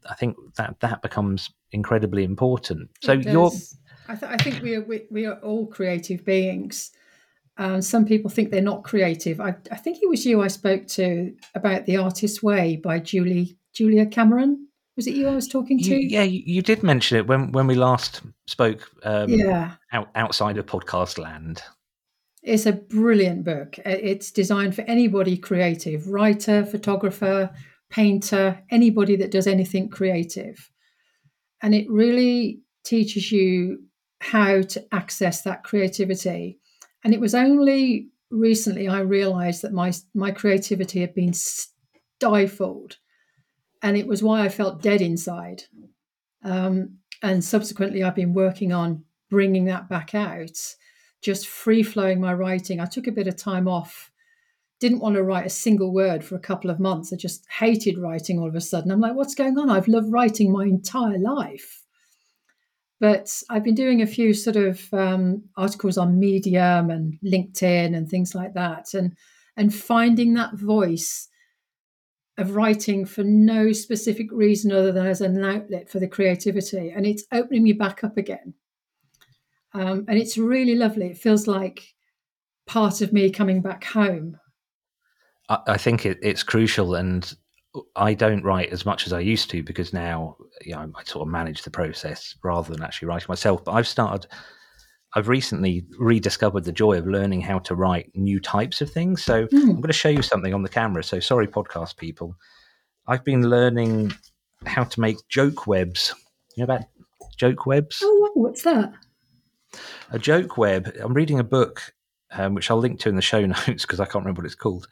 I 0.09 0.15
think 0.15 0.37
that 0.57 0.81
that 0.81 1.03
becomes 1.03 1.51
incredibly 1.73 2.25
important. 2.25 2.91
So 3.03 3.13
you're. 3.13 3.53
I, 4.09 4.15
th- 4.15 4.33
I, 4.33 4.37
think 4.39 4.63
we 4.63 4.75
are 4.75 4.81
we, 4.81 5.07
we, 5.11 5.27
are 5.27 5.39
all 5.41 5.67
creative 5.67 6.25
beings. 6.25 6.91
Um, 7.59 7.83
some 7.83 8.07
people 8.07 8.31
think 8.31 8.51
they're 8.51 8.63
not 8.63 8.85
creative. 8.85 9.41
I, 9.41 9.55
I 9.71 9.77
think 9.77 9.99
it 10.03 10.09
was 10.09 10.25
you 10.25 10.41
I 10.41 10.49
spoke 10.49 10.87
to 10.89 11.35
about 11.55 11.85
the 11.85 11.99
Artist's 11.99 12.43
Way 12.43 12.77
by 12.77 13.01
Julie 13.01 13.59
Julia 13.75 14.07
Cameron. 14.07 14.68
Was 14.99 15.07
it 15.07 15.15
you 15.15 15.29
I 15.29 15.35
was 15.37 15.47
talking 15.47 15.79
to? 15.79 15.95
You, 15.95 16.09
yeah, 16.09 16.25
you, 16.25 16.43
you, 16.45 16.61
did 16.61 16.83
mention 16.83 17.19
it 17.19 17.29
when 17.29 17.53
when 17.53 17.69
we 17.69 17.77
last 17.77 18.21
spoke. 18.49 18.91
Um, 19.05 19.29
yeah, 19.29 19.75
out, 19.93 20.09
outside 20.17 20.59
of 20.59 20.67
podcast 20.67 21.19
land. 21.19 21.63
It's 22.43 22.67
a 22.67 22.73
brilliant 22.73 23.45
book. 23.45 23.79
It's 23.87 24.33
designed 24.33 24.75
for 24.75 24.83
anybody 24.83 25.37
creative, 25.37 26.09
writer, 26.09 26.67
photographer, 26.67 27.49
painter, 27.91 28.61
anybody 28.73 29.15
that 29.15 29.31
does 29.31 29.47
anything 29.47 29.89
creative, 29.89 30.69
and 31.63 31.77
it 31.77 31.89
really 31.89 32.63
teaches 32.85 33.31
you 33.31 33.85
how 34.21 34.63
to 34.63 34.85
access 34.91 35.43
that 35.43 35.63
creativity. 35.63 36.59
And 37.05 37.15
it 37.15 37.21
was 37.21 37.37
only 37.37 38.09
recently 38.33 38.89
I 38.89 38.99
realized 38.99 39.63
that 39.63 39.73
my 39.73 39.93
my 40.13 40.33
creativity 40.33 41.03
had 41.03 41.15
been 41.15 41.35
stifled 41.35 42.97
and 43.83 43.97
it 43.97 44.07
was 44.07 44.23
why 44.23 44.45
I 44.45 44.49
felt 44.49 44.83
dead 44.83 45.01
inside. 45.01 45.65
Um, 46.43 46.99
and 47.23 47.45
subsequently, 47.45 48.03
I've 48.03 48.15
been 48.15 48.35
working 48.35 48.73
on 48.73 49.05
bringing 49.31 49.67
that 49.67 49.89
back 49.89 50.15
out, 50.15 50.59
just 51.23 51.49
free 51.49 51.83
flowing 51.83 52.21
my 52.21 52.33
writing. 52.33 52.81
I 52.81 52.87
took 52.87 53.07
a 53.07 53.13
bit 53.13 53.27
of 53.27 53.37
time 53.37 53.69
off, 53.69 54.11
didn't 54.81 55.01
want 55.01 55.17
to 55.17 55.23
write 55.23 55.47
a 55.47 55.51
single 55.51 55.93
word 55.93 56.25
for 56.25 56.37
a 56.37 56.41
couple 56.41 56.71
of 56.71 56.81
months. 56.81 57.13
I 57.13 57.17
just 57.17 57.45
hated 57.51 57.99
writing 57.99 58.39
all 58.39 58.49
of 58.49 58.55
a 58.55 58.61
sudden. 58.61 58.91
I'm 58.91 59.01
like, 59.01 59.15
what's 59.15 59.35
going 59.35 59.59
on? 59.59 59.71
I've 59.71 59.89
loved 59.89 60.13
writing 60.13 60.53
my 60.53 60.65
entire 60.65 61.19
life. 61.19 61.85
But 63.01 63.43
I've 63.49 63.65
been 63.65 63.77
doing 63.77 64.03
a 64.03 64.07
few 64.07 64.35
sort 64.35 64.57
of 64.57 64.93
um, 64.93 65.45
articles 65.57 65.99
on 65.99 66.19
Medium 66.19 66.91
and 66.91 67.17
LinkedIn 67.25 67.97
and 67.97 68.09
things 68.09 68.35
like 68.35 68.55
that, 68.55 68.93
and 68.95 69.17
and 69.57 69.75
finding 69.75 70.35
that 70.35 70.55
voice 70.55 71.28
of 72.39 72.55
writing 72.55 73.05
for 73.05 73.25
no 73.25 73.73
specific 73.73 74.31
reason 74.31 74.73
other 74.73 74.93
than 74.93 75.07
as 75.07 75.21
an 75.21 75.45
outlet 75.45 75.91
for 75.91 75.99
the 75.99 76.09
creativity. 76.09 76.91
And 76.91 77.05
it's 77.05 77.25
opening 77.33 77.65
me 77.65 77.73
back 77.73 78.05
up 78.05 78.17
again. 78.17 78.55
Um, 79.75 80.05
and 80.09 80.19
it's 80.19 80.39
really 80.39 80.77
lovely. 80.77 81.09
It 81.09 81.19
feels 81.19 81.47
like 81.47 81.95
part 82.67 83.01
of 83.01 83.13
me 83.13 83.31
coming 83.31 83.61
back 83.61 83.85
home. 83.85 84.39
I, 85.49 85.59
I 85.67 85.77
think 85.77 86.07
it, 86.07 86.19
it's 86.23 86.45
crucial. 86.45 86.95
And 86.95 87.35
I 87.97 88.15
don't 88.15 88.45
write 88.45 88.71
as 88.71 88.87
much 88.87 89.07
as 89.07 89.13
I 89.13 89.21
used 89.21 89.51
to 89.51 89.63
because 89.63 89.93
now 89.93 90.37
you 90.63 90.75
know, 90.75 90.91
I 90.95 91.05
sort 91.05 91.27
of 91.27 91.33
manage 91.33 91.63
the 91.63 91.71
process 91.71 92.37
rather 92.45 92.73
than 92.73 92.83
actually 92.83 93.09
writing 93.09 93.27
myself. 93.29 93.65
But 93.65 93.73
I've 93.73 93.89
started 93.89 94.31
I've 95.15 95.29
recently 95.29 95.85
rediscovered 95.99 96.65
the 96.65 96.73
joy 96.73 96.99
of 96.99 97.07
learning 97.07 97.41
how 97.41 97.61
to 97.61 97.75
write 97.75 98.11
new 98.15 98.41
types 98.41 98.81
of 98.81 98.91
things. 98.91 99.25
So 99.25 99.47
mm. 99.47 99.63
I'm 99.63 99.77
going 99.77 99.83
to 99.85 99.93
show 99.93 100.11
you 100.11 100.23
something 100.23 100.53
on 100.53 100.63
the 100.63 100.69
camera. 100.69 101.03
So 101.03 101.19
sorry, 101.19 101.47
podcast 101.47 101.97
people. 101.97 102.37
I've 103.07 103.25
been 103.25 103.49
learning 103.49 104.13
how 104.67 104.85
to 104.85 105.01
make 105.01 105.17
joke 105.29 105.67
webs. 105.67 106.15
You 106.57 106.63
know 106.63 106.75
about 106.75 106.85
joke 107.37 107.65
webs? 107.65 108.01
Oh, 108.03 108.19
wow. 108.21 108.43
what's 108.43 108.63
that? 108.63 108.93
A 110.11 110.19
joke 110.19 110.59
web. 110.59 110.93
I'm 111.01 111.15
reading 111.15 111.39
a 111.39 111.45
book, 111.45 111.95
um, 112.33 112.55
which 112.55 112.71
I'll 112.71 112.79
link 112.79 113.01
to 113.01 113.09
in 113.09 113.17
the 113.17 113.23
show 113.23 113.45
notes 113.47 113.87
because 113.87 114.01
I 114.01 114.05
can't 114.05 114.25
remember 114.25 114.43
what 114.43 114.47
it's 114.47 114.55
called. 114.55 114.89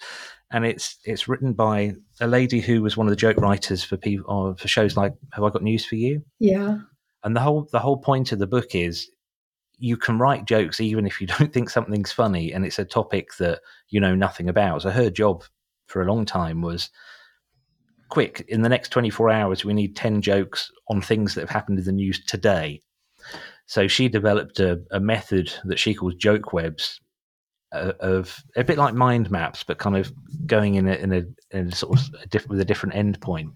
And 0.50 0.64
it's 0.64 0.96
it's 1.05 1.29
written 1.29 1.52
by 1.52 1.94
a 2.20 2.26
lady 2.26 2.61
who 2.61 2.81
was 2.81 2.96
one 2.96 3.07
of 3.07 3.11
the 3.11 3.16
joke 3.16 3.37
writers 3.38 3.83
for 3.83 3.96
people 3.96 4.50
uh, 4.50 4.55
for 4.55 4.68
shows 4.68 4.96
like 4.96 5.12
Have 5.33 5.44
I 5.44 5.50
Got 5.50 5.62
News 5.62 5.85
for 5.85 5.96
You? 5.96 6.22
Yeah. 6.38 6.79
And 7.24 7.35
the 7.35 7.40
whole 7.40 7.68
the 7.72 7.81
whole 7.81 7.98
point 7.98 8.31
of 8.33 8.38
the 8.38 8.46
book 8.46 8.74
is 8.74 9.11
you 9.79 9.97
can 9.97 10.19
write 10.19 10.47
jokes 10.47 10.81
even 10.81 11.07
if 11.07 11.21
you 11.21 11.27
don't 11.39 11.53
think 11.53 11.71
something's 11.71 12.12
funny 12.12 12.53
and 12.53 12.65
it's 12.65 12.79
a 12.79 12.85
topic 12.85 13.37
that 13.39 13.61
you 13.89 14.01
know 14.01 14.15
nothing 14.15 14.49
about. 14.49 14.83
So 14.83 14.91
her 14.91 15.11
job 15.11 15.45
for 15.87 16.03
a 16.03 16.07
long 16.07 16.25
time 16.25 16.62
was 16.62 16.91
quick 18.09 18.45
in 18.49 18.62
the 18.62 18.69
next 18.69 18.91
24 18.91 19.31
hours 19.31 19.65
we 19.65 19.75
need 19.75 19.97
10 19.97 20.23
jokes 20.23 20.71
on 20.89 21.01
things 21.01 21.35
that 21.35 21.41
have 21.41 21.51
happened 21.51 21.79
in 21.79 21.85
the 21.85 21.93
news 21.93 22.25
today. 22.25 22.83
So 23.67 23.89
she 23.89 24.09
developed 24.09 24.61
a, 24.61 24.81
a 24.93 25.01
method 25.01 25.53
that 25.65 25.79
she 25.79 25.93
calls 25.93 26.15
joke 26.15 26.53
webs 26.53 27.01
uh, 27.73 27.93
of 27.99 28.43
a 28.55 28.62
bit 28.62 28.79
like 28.79 28.95
mind 28.95 29.31
maps, 29.31 29.65
but 29.65 29.79
kind 29.79 29.97
of 29.97 30.12
going 30.47 30.77
in 30.77 30.87
a, 30.87 30.95
in 30.95 31.12
a, 31.12 31.57
in 31.57 31.69
a 31.69 31.75
sort 31.75 31.99
of 31.99 32.15
a 32.23 32.27
diff- 32.29 32.49
with 32.49 32.61
a 32.61 32.65
different 32.65 32.95
end 32.95 33.21
point. 33.21 33.51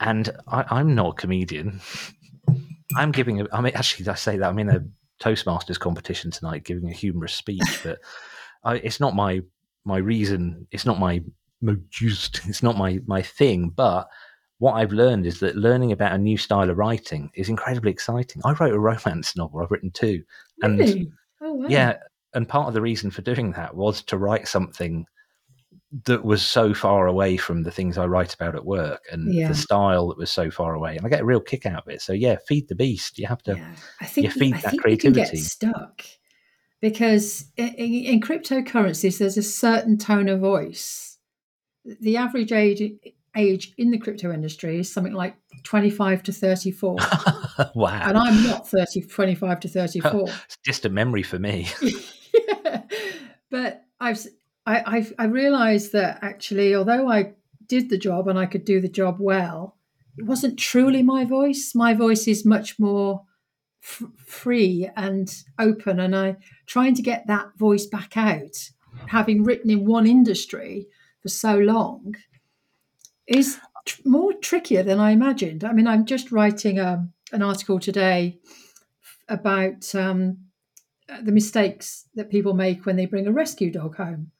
And 0.00 0.28
I, 0.48 0.64
I'm 0.70 0.94
not 0.94 1.12
a 1.12 1.20
comedian. 1.20 1.80
I'm 2.96 3.12
giving 3.12 3.40
a, 3.40 3.46
I 3.52 3.60
mean, 3.60 3.74
actually, 3.74 4.08
I 4.08 4.14
say 4.14 4.36
that 4.36 4.48
I'm 4.48 4.58
in 4.58 4.70
a 4.70 4.84
Toastmasters 5.22 5.78
competition 5.78 6.30
tonight, 6.30 6.64
giving 6.64 6.88
a 6.88 6.92
humorous 6.92 7.34
speech, 7.34 7.80
but 7.84 8.00
I, 8.64 8.76
it's 8.76 9.00
not 9.00 9.14
my 9.14 9.42
my 9.84 9.98
reason. 9.98 10.66
It's 10.70 10.86
not 10.86 10.98
my 10.98 11.22
just. 11.90 12.40
It's 12.48 12.62
not 12.62 12.78
my 12.78 13.00
my 13.06 13.22
thing. 13.22 13.70
But 13.70 14.08
what 14.58 14.74
I've 14.74 14.92
learned 14.92 15.26
is 15.26 15.40
that 15.40 15.56
learning 15.56 15.92
about 15.92 16.12
a 16.12 16.18
new 16.18 16.36
style 16.36 16.70
of 16.70 16.78
writing 16.78 17.30
is 17.34 17.48
incredibly 17.48 17.90
exciting. 17.90 18.42
I 18.44 18.52
wrote 18.52 18.74
a 18.74 18.78
romance 18.78 19.36
novel. 19.36 19.60
I've 19.60 19.70
written 19.70 19.90
two, 19.90 20.22
and 20.62 20.78
really? 20.78 21.12
oh, 21.40 21.54
wow. 21.54 21.66
yeah, 21.68 21.96
and 22.34 22.48
part 22.48 22.68
of 22.68 22.74
the 22.74 22.82
reason 22.82 23.10
for 23.10 23.22
doing 23.22 23.52
that 23.52 23.74
was 23.74 24.02
to 24.04 24.18
write 24.18 24.48
something 24.48 25.06
that 26.04 26.24
was 26.24 26.42
so 26.42 26.72
far 26.72 27.06
away 27.06 27.36
from 27.36 27.64
the 27.64 27.70
things 27.70 27.98
I 27.98 28.06
write 28.06 28.32
about 28.34 28.54
at 28.54 28.64
work 28.64 29.02
and 29.10 29.34
yeah. 29.34 29.48
the 29.48 29.54
style 29.54 30.08
that 30.08 30.18
was 30.18 30.30
so 30.30 30.50
far 30.50 30.74
away. 30.74 30.96
And 30.96 31.04
I 31.04 31.08
get 31.08 31.20
a 31.20 31.24
real 31.24 31.40
kick 31.40 31.66
out 31.66 31.82
of 31.82 31.88
it. 31.88 32.00
So 32.00 32.12
yeah, 32.12 32.36
feed 32.46 32.68
the 32.68 32.76
beast. 32.76 33.18
You 33.18 33.26
have 33.26 33.42
to 33.44 33.56
yeah. 33.56 33.74
I 34.00 34.06
think 34.06 34.26
you 34.26 34.30
feed 34.30 34.54
I 34.54 34.60
that 34.60 34.70
think 34.70 34.82
creativity. 34.82 35.20
You 35.20 35.26
can 35.26 35.34
get 35.34 35.44
stuck 35.44 36.02
because 36.80 37.46
in, 37.56 37.74
in, 37.74 38.20
cryptocurrencies 38.20 39.18
there's 39.18 39.36
a 39.36 39.42
certain 39.42 39.98
tone 39.98 40.28
of 40.28 40.40
voice. 40.40 41.18
The 41.84 42.16
average 42.16 42.52
age 42.52 42.82
age 43.36 43.72
in 43.76 43.90
the 43.90 43.98
crypto 43.98 44.32
industry 44.32 44.78
is 44.78 44.92
something 44.92 45.12
like 45.12 45.36
25 45.64 46.22
to 46.24 46.32
34. 46.32 46.96
wow. 47.74 48.00
And 48.04 48.16
I'm 48.16 48.44
not 48.44 48.68
30 48.68 49.02
25 49.02 49.60
to 49.60 49.68
34. 49.68 50.22
it's 50.22 50.58
just 50.64 50.84
a 50.84 50.88
memory 50.88 51.22
for 51.22 51.38
me. 51.38 51.68
yeah. 52.32 52.82
But 53.50 53.84
I've 54.00 54.24
I, 54.66 54.98
I, 55.18 55.24
I 55.24 55.24
realized 55.26 55.92
that 55.92 56.18
actually, 56.22 56.74
although 56.74 57.08
I 57.08 57.32
did 57.66 57.88
the 57.88 57.98
job 57.98 58.28
and 58.28 58.38
I 58.38 58.46
could 58.46 58.64
do 58.64 58.80
the 58.80 58.88
job 58.88 59.16
well, 59.18 59.76
it 60.18 60.24
wasn't 60.24 60.58
truly 60.58 61.02
my 61.02 61.24
voice. 61.24 61.72
My 61.74 61.94
voice 61.94 62.28
is 62.28 62.44
much 62.44 62.78
more 62.78 63.22
f- 63.82 64.02
free 64.16 64.90
and 64.96 65.32
open, 65.58 66.00
and 66.00 66.14
I 66.14 66.36
trying 66.66 66.94
to 66.96 67.02
get 67.02 67.26
that 67.26 67.56
voice 67.56 67.86
back 67.86 68.16
out, 68.16 68.70
having 69.06 69.44
written 69.44 69.70
in 69.70 69.86
one 69.86 70.06
industry 70.06 70.88
for 71.22 71.28
so 71.28 71.56
long, 71.56 72.16
is 73.26 73.58
tr- 73.86 74.02
more 74.04 74.32
trickier 74.34 74.82
than 74.82 74.98
I 74.98 75.12
imagined. 75.12 75.64
I 75.64 75.72
mean, 75.72 75.86
I'm 75.86 76.04
just 76.04 76.32
writing 76.32 76.78
a, 76.78 76.94
um, 76.94 77.12
an 77.32 77.42
article 77.42 77.78
today 77.78 78.40
about 79.28 79.94
um, 79.94 80.38
the 81.22 81.32
mistakes 81.32 82.08
that 82.16 82.30
people 82.30 82.54
make 82.54 82.84
when 82.84 82.96
they 82.96 83.06
bring 83.06 83.28
a 83.28 83.32
rescue 83.32 83.70
dog 83.70 83.96
home 83.96 84.32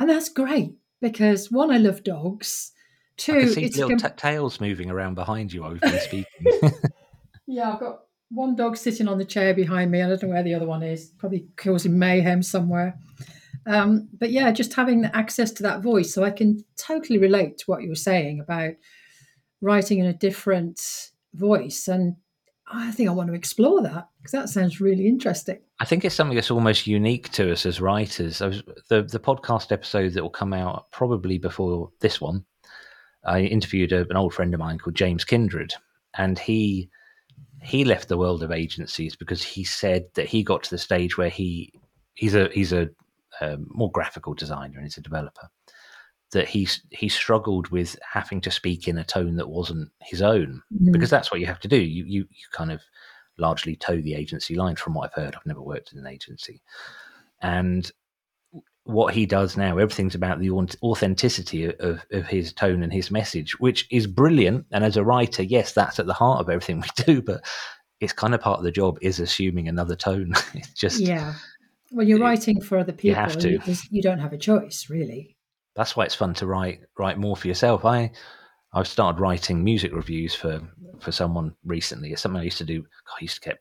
and 0.00 0.08
that's 0.08 0.30
great 0.30 0.72
because 1.00 1.50
one, 1.50 1.70
I 1.70 1.76
love 1.76 2.02
dogs. 2.02 2.72
Two, 3.16 3.36
I 3.36 3.46
see 3.46 3.64
it's 3.64 3.76
little 3.76 3.98
t- 3.98 4.08
tails 4.16 4.60
moving 4.60 4.90
around 4.90 5.14
behind 5.14 5.52
you. 5.52 5.62
I've 5.64 5.80
been 5.80 6.00
speaking. 6.00 6.72
yeah, 7.46 7.72
I've 7.74 7.80
got 7.80 8.00
one 8.30 8.56
dog 8.56 8.78
sitting 8.78 9.08
on 9.08 9.18
the 9.18 9.24
chair 9.26 9.52
behind 9.52 9.90
me. 9.90 10.02
I 10.02 10.08
don't 10.08 10.22
know 10.22 10.28
where 10.30 10.42
the 10.42 10.54
other 10.54 10.66
one 10.66 10.82
is. 10.82 11.12
Probably 11.18 11.46
causing 11.56 11.98
mayhem 11.98 12.42
somewhere. 12.42 12.98
Um, 13.66 14.08
but 14.18 14.30
yeah, 14.30 14.50
just 14.52 14.72
having 14.72 15.04
access 15.04 15.50
to 15.52 15.62
that 15.64 15.82
voice, 15.82 16.14
so 16.14 16.24
I 16.24 16.30
can 16.30 16.64
totally 16.78 17.18
relate 17.18 17.58
to 17.58 17.64
what 17.66 17.82
you 17.82 17.90
were 17.90 17.94
saying 17.94 18.40
about 18.40 18.72
writing 19.60 19.98
in 19.98 20.06
a 20.06 20.14
different 20.14 21.10
voice, 21.34 21.88
and 21.88 22.16
I 22.72 22.92
think 22.92 23.08
I 23.08 23.12
want 23.12 23.28
to 23.28 23.34
explore 23.34 23.82
that 23.82 24.08
because 24.18 24.32
that 24.32 24.48
sounds 24.48 24.80
really 24.80 25.08
interesting. 25.08 25.58
I 25.80 25.84
think 25.84 26.04
it's 26.04 26.14
something 26.14 26.36
that's 26.36 26.50
almost 26.50 26.86
unique 26.86 27.30
to 27.32 27.52
us 27.52 27.66
as 27.66 27.80
writers. 27.80 28.40
Was, 28.40 28.62
the 28.88 29.02
the 29.02 29.18
podcast 29.18 29.72
episode 29.72 30.12
that 30.12 30.22
will 30.22 30.30
come 30.30 30.52
out 30.52 30.90
probably 30.92 31.38
before 31.38 31.90
this 32.00 32.20
one. 32.20 32.44
I 33.24 33.40
interviewed 33.40 33.92
a, 33.92 34.08
an 34.08 34.16
old 34.16 34.32
friend 34.32 34.54
of 34.54 34.60
mine 34.60 34.78
called 34.78 34.94
James 34.94 35.24
Kindred, 35.24 35.74
and 36.16 36.38
he 36.38 36.90
he 37.62 37.84
left 37.84 38.08
the 38.08 38.18
world 38.18 38.42
of 38.42 38.52
agencies 38.52 39.16
because 39.16 39.42
he 39.42 39.64
said 39.64 40.06
that 40.14 40.28
he 40.28 40.42
got 40.42 40.62
to 40.62 40.70
the 40.70 40.78
stage 40.78 41.18
where 41.18 41.28
he 41.28 41.72
he's 42.14 42.34
a 42.34 42.48
he's 42.52 42.72
a, 42.72 42.88
a 43.40 43.54
um, 43.54 43.66
more 43.68 43.90
graphical 43.90 44.34
designer 44.34 44.76
and 44.76 44.84
he's 44.84 44.98
a 44.98 45.02
developer 45.02 45.48
that 46.32 46.48
he 46.48 46.68
he 46.90 47.08
struggled 47.08 47.68
with 47.68 47.98
having 48.08 48.40
to 48.40 48.50
speak 48.50 48.86
in 48.88 48.98
a 48.98 49.04
tone 49.04 49.36
that 49.36 49.48
wasn't 49.48 49.90
his 50.00 50.22
own 50.22 50.62
mm. 50.72 50.92
because 50.92 51.10
that's 51.10 51.30
what 51.30 51.40
you 51.40 51.46
have 51.46 51.60
to 51.60 51.68
do 51.68 51.80
you, 51.80 52.04
you 52.04 52.26
you 52.30 52.46
kind 52.52 52.70
of 52.70 52.80
largely 53.38 53.74
toe 53.74 54.00
the 54.00 54.14
agency 54.14 54.54
line 54.54 54.76
from 54.76 54.94
what 54.94 55.06
I've 55.06 55.22
heard 55.22 55.34
I've 55.34 55.46
never 55.46 55.62
worked 55.62 55.92
in 55.92 55.98
an 55.98 56.06
agency 56.06 56.62
and 57.40 57.90
what 58.84 59.14
he 59.14 59.26
does 59.26 59.56
now, 59.56 59.78
everything's 59.78 60.14
about 60.14 60.40
the 60.40 60.50
authenticity 60.50 61.72
of, 61.72 62.04
of 62.10 62.26
his 62.26 62.52
tone 62.52 62.82
and 62.82 62.92
his 62.92 63.10
message, 63.10 63.58
which 63.60 63.86
is 63.90 64.06
brilliant. 64.06 64.66
And 64.72 64.84
as 64.84 64.96
a 64.96 65.04
writer, 65.04 65.42
yes, 65.42 65.72
that's 65.72 65.98
at 65.98 66.06
the 66.06 66.14
heart 66.14 66.40
of 66.40 66.48
everything 66.48 66.80
we 66.80 67.04
do, 67.04 67.22
but 67.22 67.44
it's 68.00 68.12
kind 68.12 68.34
of 68.34 68.40
part 68.40 68.58
of 68.58 68.64
the 68.64 68.72
job 68.72 68.98
is 69.00 69.20
assuming 69.20 69.68
another 69.68 69.96
tone. 69.96 70.32
it's 70.54 70.72
just 70.72 71.00
yeah. 71.00 71.34
When 71.90 72.06
you're 72.06 72.18
it, 72.18 72.22
writing 72.22 72.60
for 72.60 72.78
other 72.78 72.92
people, 72.92 73.08
you, 73.10 73.14
have 73.14 73.38
to. 73.38 73.50
You, 73.50 73.76
you 73.90 74.02
don't 74.02 74.20
have 74.20 74.32
a 74.32 74.38
choice, 74.38 74.88
really. 74.88 75.36
That's 75.76 75.96
why 75.96 76.04
it's 76.04 76.14
fun 76.14 76.34
to 76.34 76.46
write 76.46 76.80
write 76.98 77.18
more 77.18 77.36
for 77.36 77.48
yourself. 77.48 77.84
I 77.84 78.10
I've 78.72 78.88
started 78.88 79.20
writing 79.20 79.64
music 79.64 79.92
reviews 79.92 80.34
for 80.34 80.60
for 81.00 81.12
someone 81.12 81.54
recently. 81.64 82.12
It's 82.12 82.22
something 82.22 82.40
I 82.40 82.44
used 82.44 82.58
to 82.58 82.64
do. 82.64 82.82
God, 82.82 83.14
I 83.20 83.22
used 83.22 83.42
to 83.42 83.48
get 83.48 83.58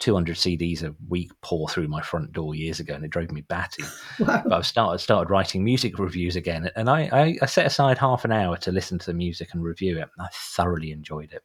200 0.00 0.36
CDs 0.36 0.84
a 0.84 0.94
week 1.08 1.30
pour 1.42 1.68
through 1.68 1.88
my 1.88 2.00
front 2.00 2.32
door 2.32 2.54
years 2.54 2.78
ago, 2.78 2.94
and 2.94 3.04
it 3.04 3.10
drove 3.10 3.32
me 3.32 3.42
batty. 3.42 3.84
Wow. 4.20 4.42
But 4.44 4.52
I've 4.52 4.66
started 4.66 4.98
started 4.98 5.30
writing 5.30 5.62
music 5.62 5.98
reviews 5.98 6.34
again, 6.34 6.70
and 6.74 6.90
I, 6.90 7.08
I, 7.12 7.38
I, 7.40 7.46
set 7.46 7.66
aside 7.66 7.98
half 7.98 8.24
an 8.24 8.32
hour 8.32 8.56
to 8.58 8.72
listen 8.72 8.98
to 8.98 9.06
the 9.06 9.14
music 9.14 9.50
and 9.52 9.62
review 9.62 9.98
it. 9.98 10.08
I 10.18 10.26
thoroughly 10.32 10.90
enjoyed 10.90 11.32
it. 11.32 11.42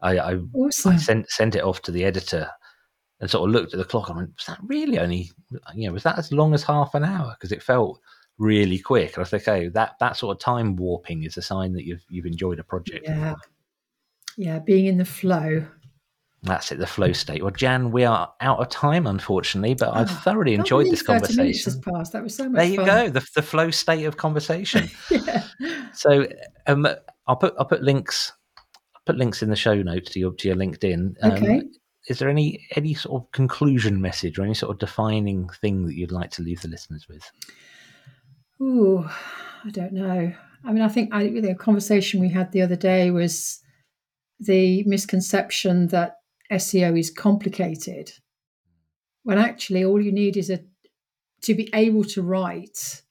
I 0.00 0.18
I, 0.18 0.38
awesome. 0.54 0.92
I 0.92 0.96
sent 0.96 1.30
sent 1.30 1.56
it 1.56 1.62
off 1.62 1.82
to 1.82 1.90
the 1.90 2.04
editor 2.04 2.48
and 3.20 3.30
sort 3.30 3.48
of 3.48 3.52
looked 3.52 3.74
at 3.74 3.78
the 3.78 3.84
clock. 3.84 4.08
I 4.10 4.16
went, 4.16 4.30
was 4.34 4.46
that 4.46 4.58
really 4.66 4.98
only 4.98 5.30
you 5.74 5.88
know 5.88 5.92
was 5.92 6.04
that 6.04 6.18
as 6.18 6.32
long 6.32 6.54
as 6.54 6.62
half 6.62 6.94
an 6.94 7.04
hour? 7.04 7.36
Because 7.38 7.52
it 7.52 7.62
felt 7.62 8.00
really 8.40 8.78
quick. 8.80 9.16
And 9.16 9.24
I 9.24 9.28
think, 9.28 9.46
okay, 9.46 9.68
that 9.68 9.92
that 10.00 10.16
sort 10.16 10.36
of 10.36 10.40
time 10.40 10.74
warping 10.74 11.22
is 11.22 11.36
a 11.36 11.42
sign 11.42 11.74
that 11.74 11.84
you've 11.84 12.04
you've 12.08 12.26
enjoyed 12.26 12.58
a 12.58 12.64
project. 12.64 13.06
Yeah, 13.06 13.34
yeah, 14.36 14.58
being 14.58 14.86
in 14.86 14.98
the 14.98 15.04
flow 15.04 15.64
that's 16.42 16.72
it, 16.72 16.78
the 16.78 16.86
flow 16.86 17.12
state. 17.12 17.42
Well, 17.42 17.50
Jan, 17.50 17.90
we 17.90 18.04
are 18.04 18.32
out 18.40 18.60
of 18.60 18.70
time, 18.70 19.06
unfortunately, 19.06 19.74
but 19.74 19.94
I've 19.94 20.10
oh, 20.10 20.14
thoroughly 20.14 20.54
enjoyed 20.54 20.86
this 20.86 21.02
conversation. 21.02 21.80
Passed. 21.82 22.12
That 22.12 22.22
was 22.22 22.34
so 22.34 22.48
much. 22.48 22.60
There 22.60 22.70
you 22.70 22.76
fun. 22.76 22.86
go, 22.86 23.10
the, 23.10 23.26
the 23.34 23.42
flow 23.42 23.70
state 23.70 24.04
of 24.04 24.16
conversation. 24.16 24.88
yeah. 25.10 25.44
So, 25.92 26.26
um, 26.66 26.86
I'll 27.26 27.36
put 27.36 27.54
I'll 27.58 27.66
put 27.66 27.82
links 27.82 28.32
I'll 28.94 29.02
put 29.04 29.16
links 29.16 29.42
in 29.42 29.50
the 29.50 29.56
show 29.56 29.82
notes 29.82 30.12
to 30.12 30.18
your 30.18 30.32
to 30.32 30.48
your 30.48 30.56
LinkedIn. 30.56 31.14
Um, 31.22 31.32
okay. 31.32 31.62
Is 32.08 32.18
there 32.18 32.30
any 32.30 32.66
any 32.74 32.94
sort 32.94 33.22
of 33.22 33.30
conclusion 33.32 34.00
message 34.00 34.38
or 34.38 34.44
any 34.44 34.54
sort 34.54 34.72
of 34.72 34.78
defining 34.78 35.48
thing 35.60 35.84
that 35.86 35.94
you'd 35.94 36.12
like 36.12 36.30
to 36.32 36.42
leave 36.42 36.62
the 36.62 36.68
listeners 36.68 37.06
with? 37.06 37.30
Ooh, 38.62 39.04
I 39.64 39.70
don't 39.70 39.92
know. 39.92 40.32
I 40.64 40.72
mean, 40.72 40.82
I 40.82 40.88
think 40.88 41.14
I, 41.14 41.28
the 41.28 41.54
conversation 41.54 42.20
we 42.20 42.28
had 42.28 42.52
the 42.52 42.62
other 42.62 42.76
day 42.76 43.10
was 43.10 43.60
the 44.38 44.84
misconception 44.84 45.88
that 45.88 46.16
SEO 46.52 46.98
is 46.98 47.10
complicated 47.10 48.12
when 49.22 49.38
actually 49.38 49.84
all 49.84 50.00
you 50.00 50.12
need 50.12 50.36
is 50.36 50.50
a 50.50 50.60
to 51.42 51.54
be 51.54 51.70
able 51.72 52.04
to 52.04 52.22
write 52.22 53.02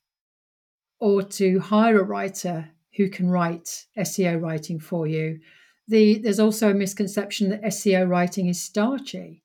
or 0.99 1.23
to 1.23 1.59
hire 1.59 1.99
a 1.99 2.03
writer 2.03 2.69
who 2.95 3.09
can 3.09 3.29
write 3.29 3.85
SEO 3.97 4.41
writing 4.41 4.79
for 4.79 5.07
you. 5.07 5.39
The, 5.87 6.19
there's 6.19 6.39
also 6.39 6.69
a 6.69 6.75
misconception 6.75 7.49
that 7.49 7.63
SEO 7.63 8.07
writing 8.07 8.47
is 8.47 8.61
starchy. 8.61 9.43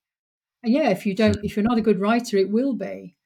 And 0.62 0.72
yeah, 0.72 0.90
if 0.90 1.06
you 1.06 1.14
don't, 1.14 1.38
if 1.42 1.56
you're 1.56 1.64
not 1.64 1.78
a 1.78 1.82
good 1.82 2.00
writer, 2.00 2.36
it 2.36 2.50
will 2.50 2.74
be. 2.74 3.16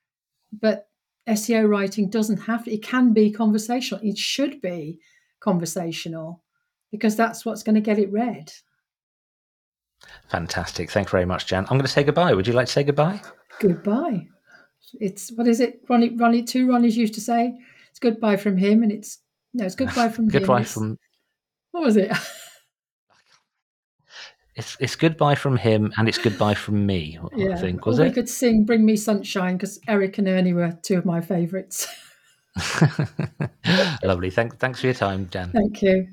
But 0.52 0.87
SEO 1.28 1.68
writing 1.68 2.08
doesn't 2.08 2.38
have 2.38 2.64
to, 2.64 2.72
it 2.72 2.82
can 2.82 3.12
be 3.12 3.30
conversational. 3.30 4.00
It 4.02 4.18
should 4.18 4.60
be 4.60 4.98
conversational 5.40 6.42
because 6.90 7.16
that's 7.16 7.44
what's 7.44 7.62
going 7.62 7.74
to 7.74 7.80
get 7.80 7.98
it 7.98 8.10
read. 8.10 8.52
Fantastic. 10.28 10.90
Thanks 10.90 11.10
very 11.10 11.24
much, 11.24 11.46
Jan. 11.46 11.64
I'm 11.64 11.76
going 11.76 11.82
to 11.82 11.88
say 11.88 12.04
goodbye. 12.04 12.34
Would 12.34 12.46
you 12.46 12.52
like 12.52 12.66
to 12.66 12.72
say 12.72 12.84
goodbye? 12.84 13.20
Goodbye. 13.60 14.26
It's 14.94 15.30
what 15.32 15.46
is 15.46 15.60
it? 15.60 15.80
Ronnie, 15.88 16.16
Ronnie, 16.16 16.44
two 16.44 16.66
Ronnies 16.66 16.94
used 16.94 17.14
to 17.14 17.20
say. 17.20 17.54
It's 17.90 17.98
goodbye 17.98 18.36
from 18.36 18.56
him, 18.56 18.82
and 18.82 18.92
it's 18.92 19.18
no, 19.52 19.66
it's 19.66 19.74
goodbye 19.74 20.08
from 20.16 20.28
goodbye 20.28 20.60
him. 20.60 20.64
from. 20.64 20.98
What 21.72 21.82
was 21.84 21.96
it? 21.96 22.10
it's 24.58 24.76
it's 24.80 24.96
goodbye 24.96 25.36
from 25.36 25.56
him, 25.56 25.92
and 25.96 26.08
it's 26.08 26.18
goodbye 26.18 26.54
from 26.54 26.84
me. 26.84 27.18
Yeah. 27.36 27.52
I 27.52 27.56
think 27.56 27.86
was 27.86 28.00
or 28.00 28.04
it? 28.04 28.08
We 28.08 28.14
could 28.14 28.28
sing 28.28 28.64
"Bring 28.64 28.84
Me 28.84 28.96
Sunshine" 28.96 29.56
because 29.56 29.78
Eric 29.86 30.18
and 30.18 30.26
Ernie 30.28 30.52
were 30.52 30.76
two 30.82 30.98
of 30.98 31.04
my 31.04 31.20
favourites. 31.20 31.86
Lovely. 34.02 34.30
Thanks. 34.30 34.56
Thanks 34.56 34.80
for 34.80 34.88
your 34.88 34.94
time, 34.94 35.28
Jan. 35.30 35.52
Thank 35.52 35.80
you. 35.82 36.08